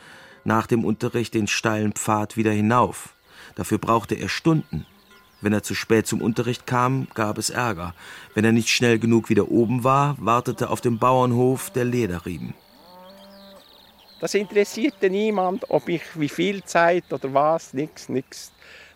[0.44, 3.14] nach dem Unterricht den steilen Pfad wieder hinauf.
[3.54, 4.86] Dafür brauchte er Stunden.
[5.42, 7.94] Wenn er zu spät zum Unterricht kam, gab es Ärger.
[8.34, 12.54] Wenn er nicht schnell genug wieder oben war, wartete auf dem Bauernhof der Lederriemen.
[14.20, 18.52] Das interessierte niemand, ob ich wie viel Zeit oder was, nix, nix.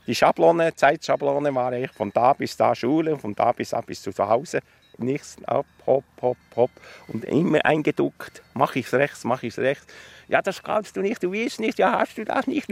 [0.06, 4.02] Die Schablone, Zeitschablone war eigentlich von da bis da Schule, von da bis da bis
[4.02, 4.60] zu Hause.
[4.98, 6.70] Nichts ab, hopp, hopp, hopp.
[7.08, 8.42] Und immer eingeduckt.
[8.52, 9.86] Mach ich's rechts, mach ich's rechts.
[10.28, 12.68] Ja, das kannst du nicht, du willst nicht, ja, hast du das nicht.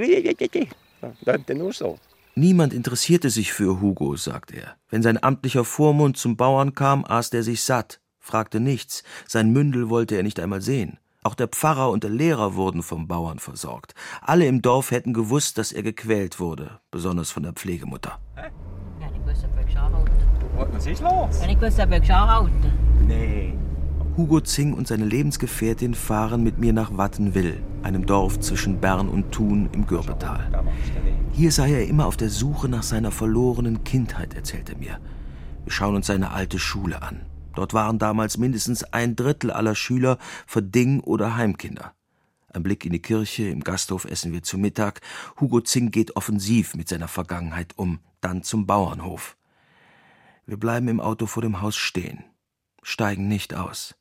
[1.24, 1.98] Dann nur so.
[2.34, 4.76] Niemand interessierte sich für Hugo, sagt er.
[4.88, 9.02] Wenn sein amtlicher Vormund zum Bauern kam, aß er sich satt, fragte nichts.
[9.26, 10.98] Sein Mündel wollte er nicht einmal sehen.
[11.24, 13.94] Auch der Pfarrer und der Lehrer wurden vom Bauern versorgt.
[14.20, 18.18] Alle im Dorf hätten gewusst, dass er gequält wurde, besonders von der Pflegemutter.
[18.34, 18.50] Hä?
[19.00, 19.48] Ja, ich wusste,
[20.72, 21.40] Was ist los?
[21.48, 21.88] Ich wusste.
[23.06, 23.54] Nee.
[24.16, 29.30] Hugo Zing und seine Lebensgefährtin fahren mit mir nach Wattenwill, einem Dorf zwischen Bern und
[29.30, 30.64] Thun im Gürbetal.
[31.32, 34.98] Hier sei er immer auf der Suche nach seiner verlorenen Kindheit, erzählt er mir.
[35.64, 37.22] Wir schauen uns seine alte Schule an.
[37.54, 41.94] Dort waren damals mindestens ein Drittel aller Schüler Verding- oder Heimkinder.
[42.48, 45.00] Ein Blick in die Kirche, im Gasthof essen wir zu Mittag.
[45.40, 49.36] Hugo Zing geht offensiv mit seiner Vergangenheit um, dann zum Bauernhof.
[50.44, 52.24] Wir bleiben im Auto vor dem Haus stehen,
[52.82, 53.94] steigen nicht aus.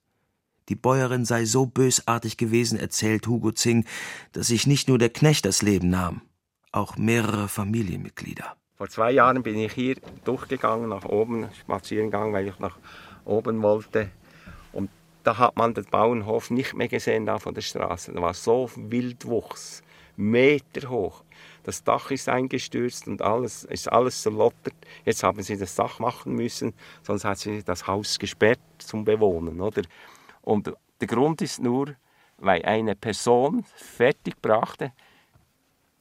[0.70, 3.86] Die Bäuerin sei so bösartig gewesen, erzählt Hugo Zing,
[4.32, 6.22] dass sich nicht nur der Knecht das Leben nahm,
[6.72, 8.56] auch mehrere Familienmitglieder.
[8.76, 12.78] Vor zwei Jahren bin ich hier durchgegangen, nach oben spazieren gegangen, weil ich nach
[13.26, 14.09] oben wollte.
[14.74, 14.89] Und
[15.24, 18.11] da hat man den Bauernhof nicht mehr gesehen da von der Straße.
[18.13, 19.84] Da war so Wildwuchs.
[20.15, 21.24] Meter hoch.
[21.63, 24.76] Das Dach ist eingestürzt und alles ist alles zerlottert.
[25.05, 29.59] Jetzt haben sie das Dach machen müssen, sonst hat sie das Haus gesperrt zum Bewohnen,
[29.61, 29.82] oder?
[30.41, 31.95] Und der Grund ist nur,
[32.38, 34.91] weil eine Person fertig brachte,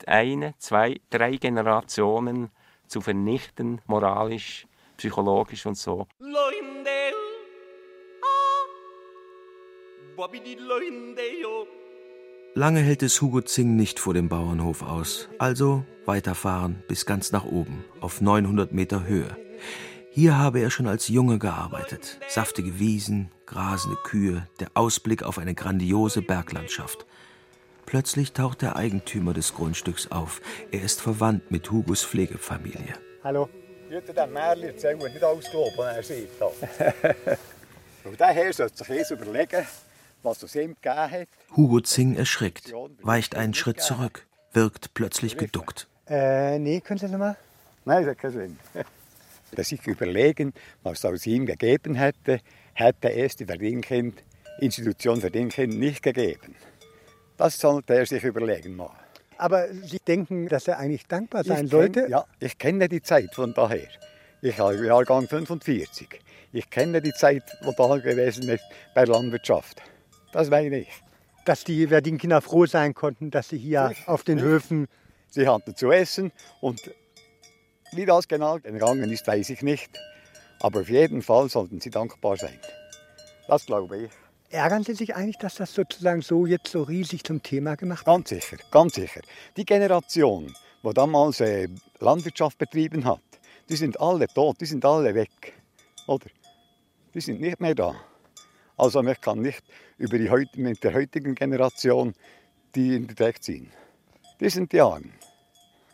[0.07, 2.51] eine, zwei, drei Generationen
[2.87, 4.67] zu vernichten, moralisch,
[4.97, 6.07] psychologisch und so.
[12.55, 15.29] Lange hält es Hugo Zing nicht vor dem Bauernhof aus.
[15.39, 19.35] Also weiterfahren bis ganz nach oben, auf 900 Meter Höhe.
[20.11, 22.19] Hier habe er schon als Junge gearbeitet.
[22.29, 27.07] Saftige Wiesen, grasende Kühe, der Ausblick auf eine grandiose Berglandschaft.
[27.87, 30.43] Plötzlich taucht der Eigentümer des Grundstücks auf.
[30.71, 32.95] Er ist verwandt mit Hugos Pflegefamilie.
[33.25, 33.49] Hallo.
[33.87, 36.29] Ich würde dem Märchen erzählen, nicht alles glauben, er sieht.
[38.05, 39.67] Und der Herr sollte sich jetzt überlegen,
[40.23, 41.29] was es ihm gegeben hat.
[41.57, 45.89] Hugo Zing erschrickt, weicht einen Schritt zurück, wirkt plötzlich geduckt.
[46.09, 47.37] Äh, nee, können Sie nochmal?
[47.85, 48.59] Nein, das hat keinen Sinn.
[49.53, 50.53] Dass sich überlegen,
[50.83, 52.41] was es ihm gegeben hätte,
[52.75, 54.23] hätte es die Verdingkind,
[54.61, 56.55] Institution Verdingkind nicht gegeben.
[57.37, 58.91] Das sollte er sich überlegen mal.
[59.39, 62.03] Aber Sie denken, dass er eigentlich dankbar sein ich sollte?
[62.03, 63.89] Kenn, ja, ich kenne die Zeit von daher.
[64.43, 66.21] Ich habe Jahrgang 45.
[66.53, 68.65] Ich kenne die Zeit, wo da gewesen ist
[68.95, 69.81] bei der Landwirtschaft.
[70.33, 71.03] Das meine ich.
[71.45, 74.45] Dass die Verdinkinder froh sein konnten, dass sie hier ich, auf den ich.
[74.45, 74.87] Höfen.
[75.29, 76.81] Sie hatten zu essen und
[77.93, 79.91] wie das genau gegangen ist, weiß ich nicht.
[80.61, 82.59] Aber auf jeden Fall sollten sie dankbar sein.
[83.49, 84.11] Das glaube ich.
[84.51, 88.17] Ärgern Sie sich eigentlich, dass das sozusagen so jetzt so riesig zum Thema gemacht wird?
[88.17, 89.21] Ganz sicher, ganz sicher.
[89.57, 90.53] Die Generation,
[90.83, 91.69] die damals äh,
[92.01, 93.21] Landwirtschaft betrieben hat,
[93.69, 95.55] die sind alle tot, die sind alle weg.
[96.09, 96.27] Oder?
[97.15, 97.95] Die sind nicht mehr da.
[98.81, 99.63] Also man kann nicht
[99.99, 102.15] über die, mit der heutigen Generation
[102.75, 103.71] die in den Dreck ziehen.
[104.41, 105.13] Die sind die Armen.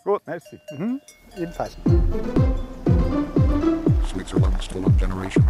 [0.05, 0.61] Gut, merci.
[0.79, 1.01] Mhm.
[1.37, 1.77] Ebenfalls.
[4.09, 5.45] Switzerland Stolen Generation.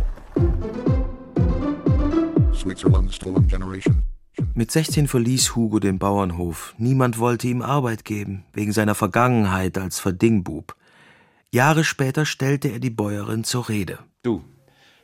[2.54, 4.02] Switzerland Stolen Generation.
[4.54, 6.74] Mit 16 verließ Hugo den Bauernhof.
[6.78, 10.74] Niemand wollte ihm Arbeit geben, wegen seiner Vergangenheit als Verdingbub.
[11.50, 13.98] Jahre später stellte er die Bäuerin zur Rede.
[14.22, 14.42] Du,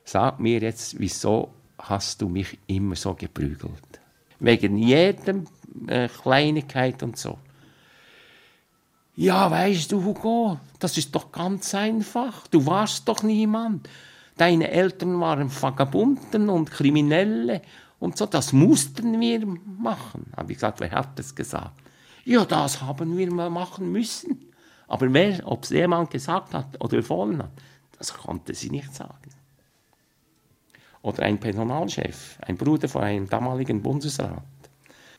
[0.05, 1.53] sag mir jetzt, wieso
[1.83, 4.01] hast du mich immer so geprügelt.
[4.39, 5.47] Wegen jedem
[5.87, 7.39] äh, Kleinigkeit und so.
[9.15, 12.47] Ja, weißt du, Hugo, das ist doch ganz einfach.
[12.49, 13.89] Du warst doch niemand.
[14.37, 17.61] Deine Eltern waren Vagabunden und Kriminelle
[18.01, 18.27] und so.
[18.27, 20.33] Das mussten wir machen.
[20.37, 21.79] Habe ich gesagt, wer hat das gesagt?
[22.25, 24.51] Ja, das haben wir mal machen müssen.
[24.89, 27.53] Aber wer, ob es jemand gesagt hat oder befohlen hat,
[27.99, 29.32] das konnte sie nicht sagen.
[31.03, 34.43] Oder ein Personalchef, ein Bruder von einem damaligen Bundesrat,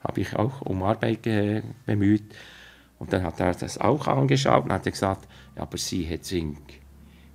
[0.02, 1.22] habe ich auch um Arbeit
[1.86, 2.34] bemüht.
[3.00, 6.80] Und dann hat er das auch angeschaut und hat gesagt, ja, aber Sie, Herr Zink,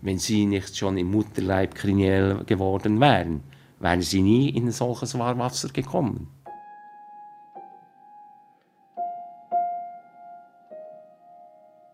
[0.00, 3.42] wenn Sie nicht schon im Mutterleib kriminell geworden wären,
[3.80, 6.28] wären Sie nie in solches Warmwasser gekommen.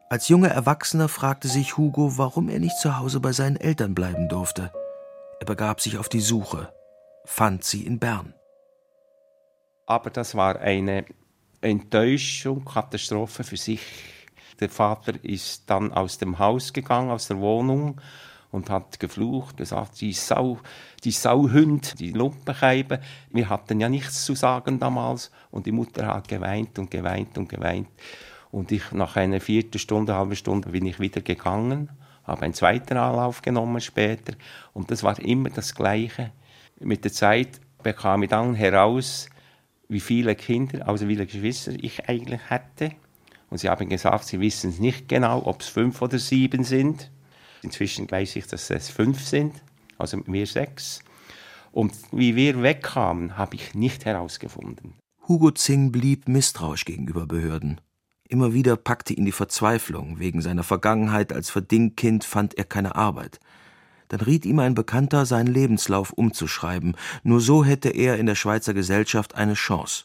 [0.08, 4.28] Als junger Erwachsener fragte sich Hugo, warum er nicht zu Hause bei seinen Eltern bleiben
[4.28, 4.70] durfte.
[5.40, 6.72] Er begab sich auf die Suche,
[7.24, 8.34] fand sie in Bern.
[9.86, 11.04] Aber das war eine
[11.60, 13.82] Enttäuschung, Katastrophe für sich.
[14.60, 18.00] Der Vater ist dann aus dem Haus gegangen, aus der Wohnung
[18.52, 20.60] und hat geflucht, gesagt, die Sau,
[21.02, 23.00] die Sauhund, die Lumpenscheibe.
[23.30, 27.48] Wir hatten ja nichts zu sagen damals und die Mutter hat geweint und geweint und
[27.48, 27.88] geweint.
[28.52, 31.90] Und ich nach einer vierten Stunde, halbe Stunde bin ich wieder gegangen
[32.24, 34.34] habe einen zweiten Anlauf genommen später
[34.72, 36.32] und das war immer das Gleiche.
[36.80, 39.28] Mit der Zeit bekam ich dann heraus,
[39.88, 42.92] wie viele Kinder, also wie viele Geschwister ich eigentlich hatte.
[43.50, 47.10] Und sie haben gesagt, sie wissen es nicht genau, ob es fünf oder sieben sind.
[47.62, 49.54] Inzwischen weiß ich, dass es fünf sind,
[49.98, 51.00] also wir sechs.
[51.70, 54.94] Und wie wir wegkamen, habe ich nicht herausgefunden.
[55.26, 57.80] Hugo Zing blieb misstrauisch gegenüber Behörden.
[58.26, 60.18] Immer wieder packte ihn die Verzweiflung.
[60.18, 63.38] Wegen seiner Vergangenheit als Verdingkind fand er keine Arbeit.
[64.08, 66.96] Dann riet ihm ein Bekannter, seinen Lebenslauf umzuschreiben.
[67.22, 70.04] Nur so hätte er in der Schweizer Gesellschaft eine Chance.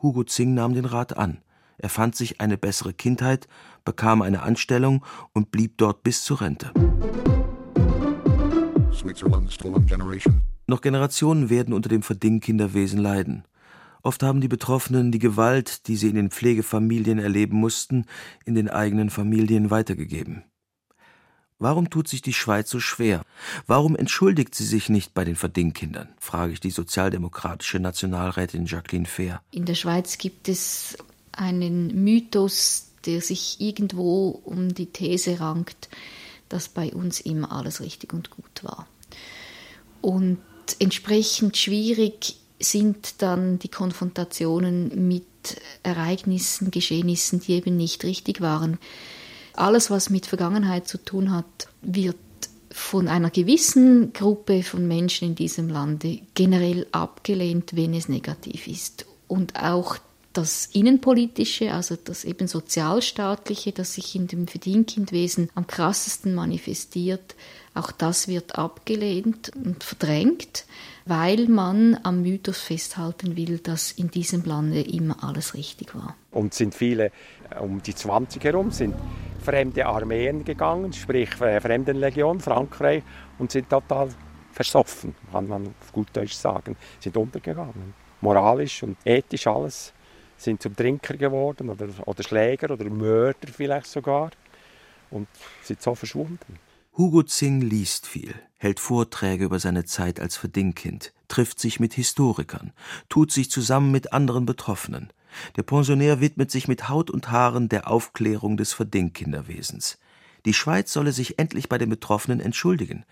[0.00, 1.42] Hugo Zing nahm den Rat an.
[1.76, 3.48] Er fand sich eine bessere Kindheit,
[3.84, 6.72] bekam eine Anstellung und blieb dort bis zur Rente.
[10.66, 13.44] Noch Generationen werden unter dem Verdingkinderwesen leiden.
[14.02, 18.06] Oft haben die Betroffenen die Gewalt, die sie in den Pflegefamilien erleben mussten,
[18.44, 20.44] in den eigenen Familien weitergegeben.
[21.62, 23.22] Warum tut sich die Schweiz so schwer?
[23.68, 26.08] Warum entschuldigt sie sich nicht bei den Verdingkindern?
[26.18, 29.40] frage ich die sozialdemokratische Nationalrätin Jacqueline Fehr.
[29.52, 30.98] In der Schweiz gibt es
[31.30, 35.88] einen Mythos, der sich irgendwo um die These rankt,
[36.48, 38.88] dass bei uns immer alles richtig und gut war.
[40.00, 40.40] Und
[40.80, 45.24] entsprechend schwierig sind dann die Konfrontationen mit
[45.82, 48.78] Ereignissen, Geschehnissen, die eben nicht richtig waren.
[49.54, 52.16] Alles, was mit Vergangenheit zu tun hat, wird
[52.70, 59.04] von einer gewissen Gruppe von Menschen in diesem Lande generell abgelehnt, wenn es negativ ist.
[59.28, 59.98] Und auch
[60.32, 67.34] das Innenpolitische, also das eben Sozialstaatliche, das sich in dem Verdienkindwesen am krassesten manifestiert,
[67.74, 70.64] auch das wird abgelehnt und verdrängt,
[71.04, 76.16] weil man am Mythos festhalten will, dass in diesem Lande immer alles richtig war.
[76.30, 77.06] Und sind viele
[77.50, 78.94] äh, um die 20 herum sind
[79.42, 83.02] fremde Armeen gegangen, sprich äh, Fremdenlegion, Frankreich,
[83.38, 84.08] und sind total
[84.52, 87.94] versoffen, kann man auf gut Deutsch sagen, sind untergegangen.
[88.20, 89.92] Moralisch und ethisch alles
[90.36, 94.30] sind zum Trinker geworden oder, oder Schläger oder Mörder vielleicht sogar
[95.10, 95.28] und
[95.62, 96.58] sind so verschwunden.
[96.96, 102.72] Hugo Zing liest viel, hält Vorträge über seine Zeit als Verdingkind, trifft sich mit Historikern,
[103.08, 105.12] tut sich zusammen mit anderen Betroffenen.
[105.56, 109.98] Der Pensionär widmet sich mit Haut und Haaren der Aufklärung des Verdingkinderwesens.
[110.44, 113.04] Die Schweiz solle sich endlich bei den Betroffenen entschuldigen,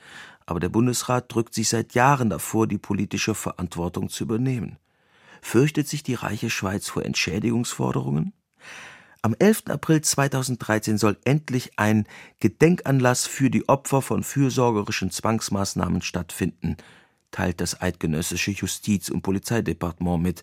[0.47, 4.79] aber der Bundesrat drückt sich seit Jahren davor, die politische Verantwortung zu übernehmen.
[5.43, 8.35] Fürchtet sich die reiche Schweiz vor Entschädigungsforderungen?
[9.23, 9.65] Am 11.
[9.69, 12.07] April 2013 soll endlich ein
[12.39, 16.79] Gedenkanlass für die Opfer von fürsorgerischen Zwangsmaßnahmen stattfinden,
[17.31, 20.43] teilt das eidgenössische Justiz- und Polizeidepartement mit,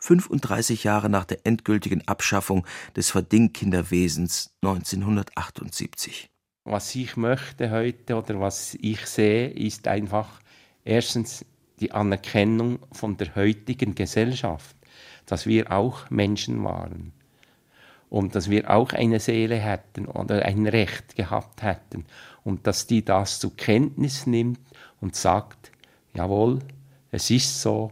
[0.00, 2.66] 35 Jahre nach der endgültigen Abschaffung
[2.96, 6.28] des Verdingkinderwesens 1978.
[6.64, 10.40] Was ich möchte heute oder was ich sehe, ist einfach
[10.84, 11.44] erstens
[11.78, 14.76] die Anerkennung von der heutigen Gesellschaft,
[15.26, 17.12] dass wir auch Menschen waren
[18.16, 22.06] und dass wir auch eine Seele hätten oder ein Recht gehabt hätten
[22.44, 24.58] und dass die das zur Kenntnis nimmt
[25.02, 25.70] und sagt,
[26.14, 26.60] jawohl,
[27.10, 27.90] es ist so.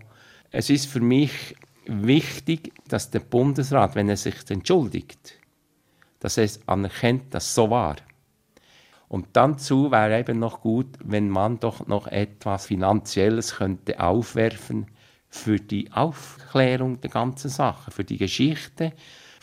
[0.50, 1.54] Es ist für mich
[1.84, 5.34] wichtig, dass der Bundesrat, wenn er sich entschuldigt,
[6.20, 7.96] dass er es anerkennt, dass es so war.
[9.08, 14.86] Und dazu wäre eben noch gut, wenn man doch noch etwas Finanzielles könnte aufwerfen
[15.28, 18.94] für die Aufklärung der ganzen Sache, für die Geschichte,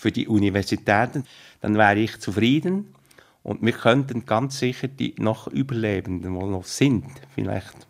[0.01, 1.25] für die Universitäten,
[1.61, 2.95] dann wäre ich zufrieden
[3.43, 7.87] und wir könnten ganz sicher die noch Überlebenden, die noch sind, vielleicht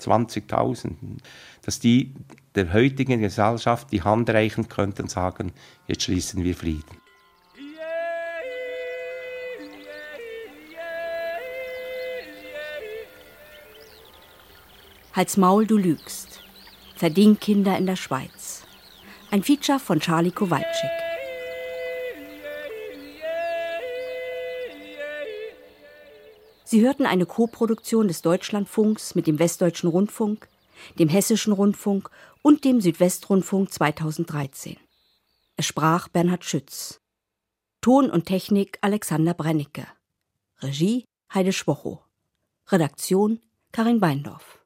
[0.00, 0.94] 20.000,
[1.62, 2.12] dass die
[2.56, 5.52] der heutigen Gesellschaft die Hand reichen könnten und sagen,
[5.86, 6.82] jetzt schließen wir Frieden.
[15.12, 16.40] Halt's Maul, du lügst.
[16.96, 18.64] Verdingkinder in der Schweiz.
[19.30, 21.05] Ein Feature von Charlie Kowalczyk.
[26.68, 30.48] Sie hörten eine Koproduktion des Deutschlandfunks mit dem Westdeutschen Rundfunk,
[30.98, 32.10] dem Hessischen Rundfunk
[32.42, 34.76] und dem Südwestrundfunk 2013.
[35.54, 37.00] Es sprach Bernhard Schütz.
[37.80, 39.86] Ton und Technik Alexander Brennicke.
[40.58, 42.02] Regie Heide Schwocho.
[42.66, 43.40] Redaktion
[43.70, 44.58] Karin Beindorf.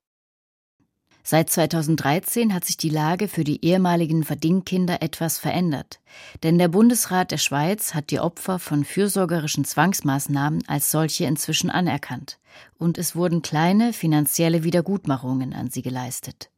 [1.30, 6.00] Seit 2013 hat sich die Lage für die ehemaligen Verdingkinder etwas verändert.
[6.42, 12.40] Denn der Bundesrat der Schweiz hat die Opfer von fürsorgerischen Zwangsmaßnahmen als solche inzwischen anerkannt.
[12.78, 16.50] Und es wurden kleine finanzielle Wiedergutmachungen an sie geleistet.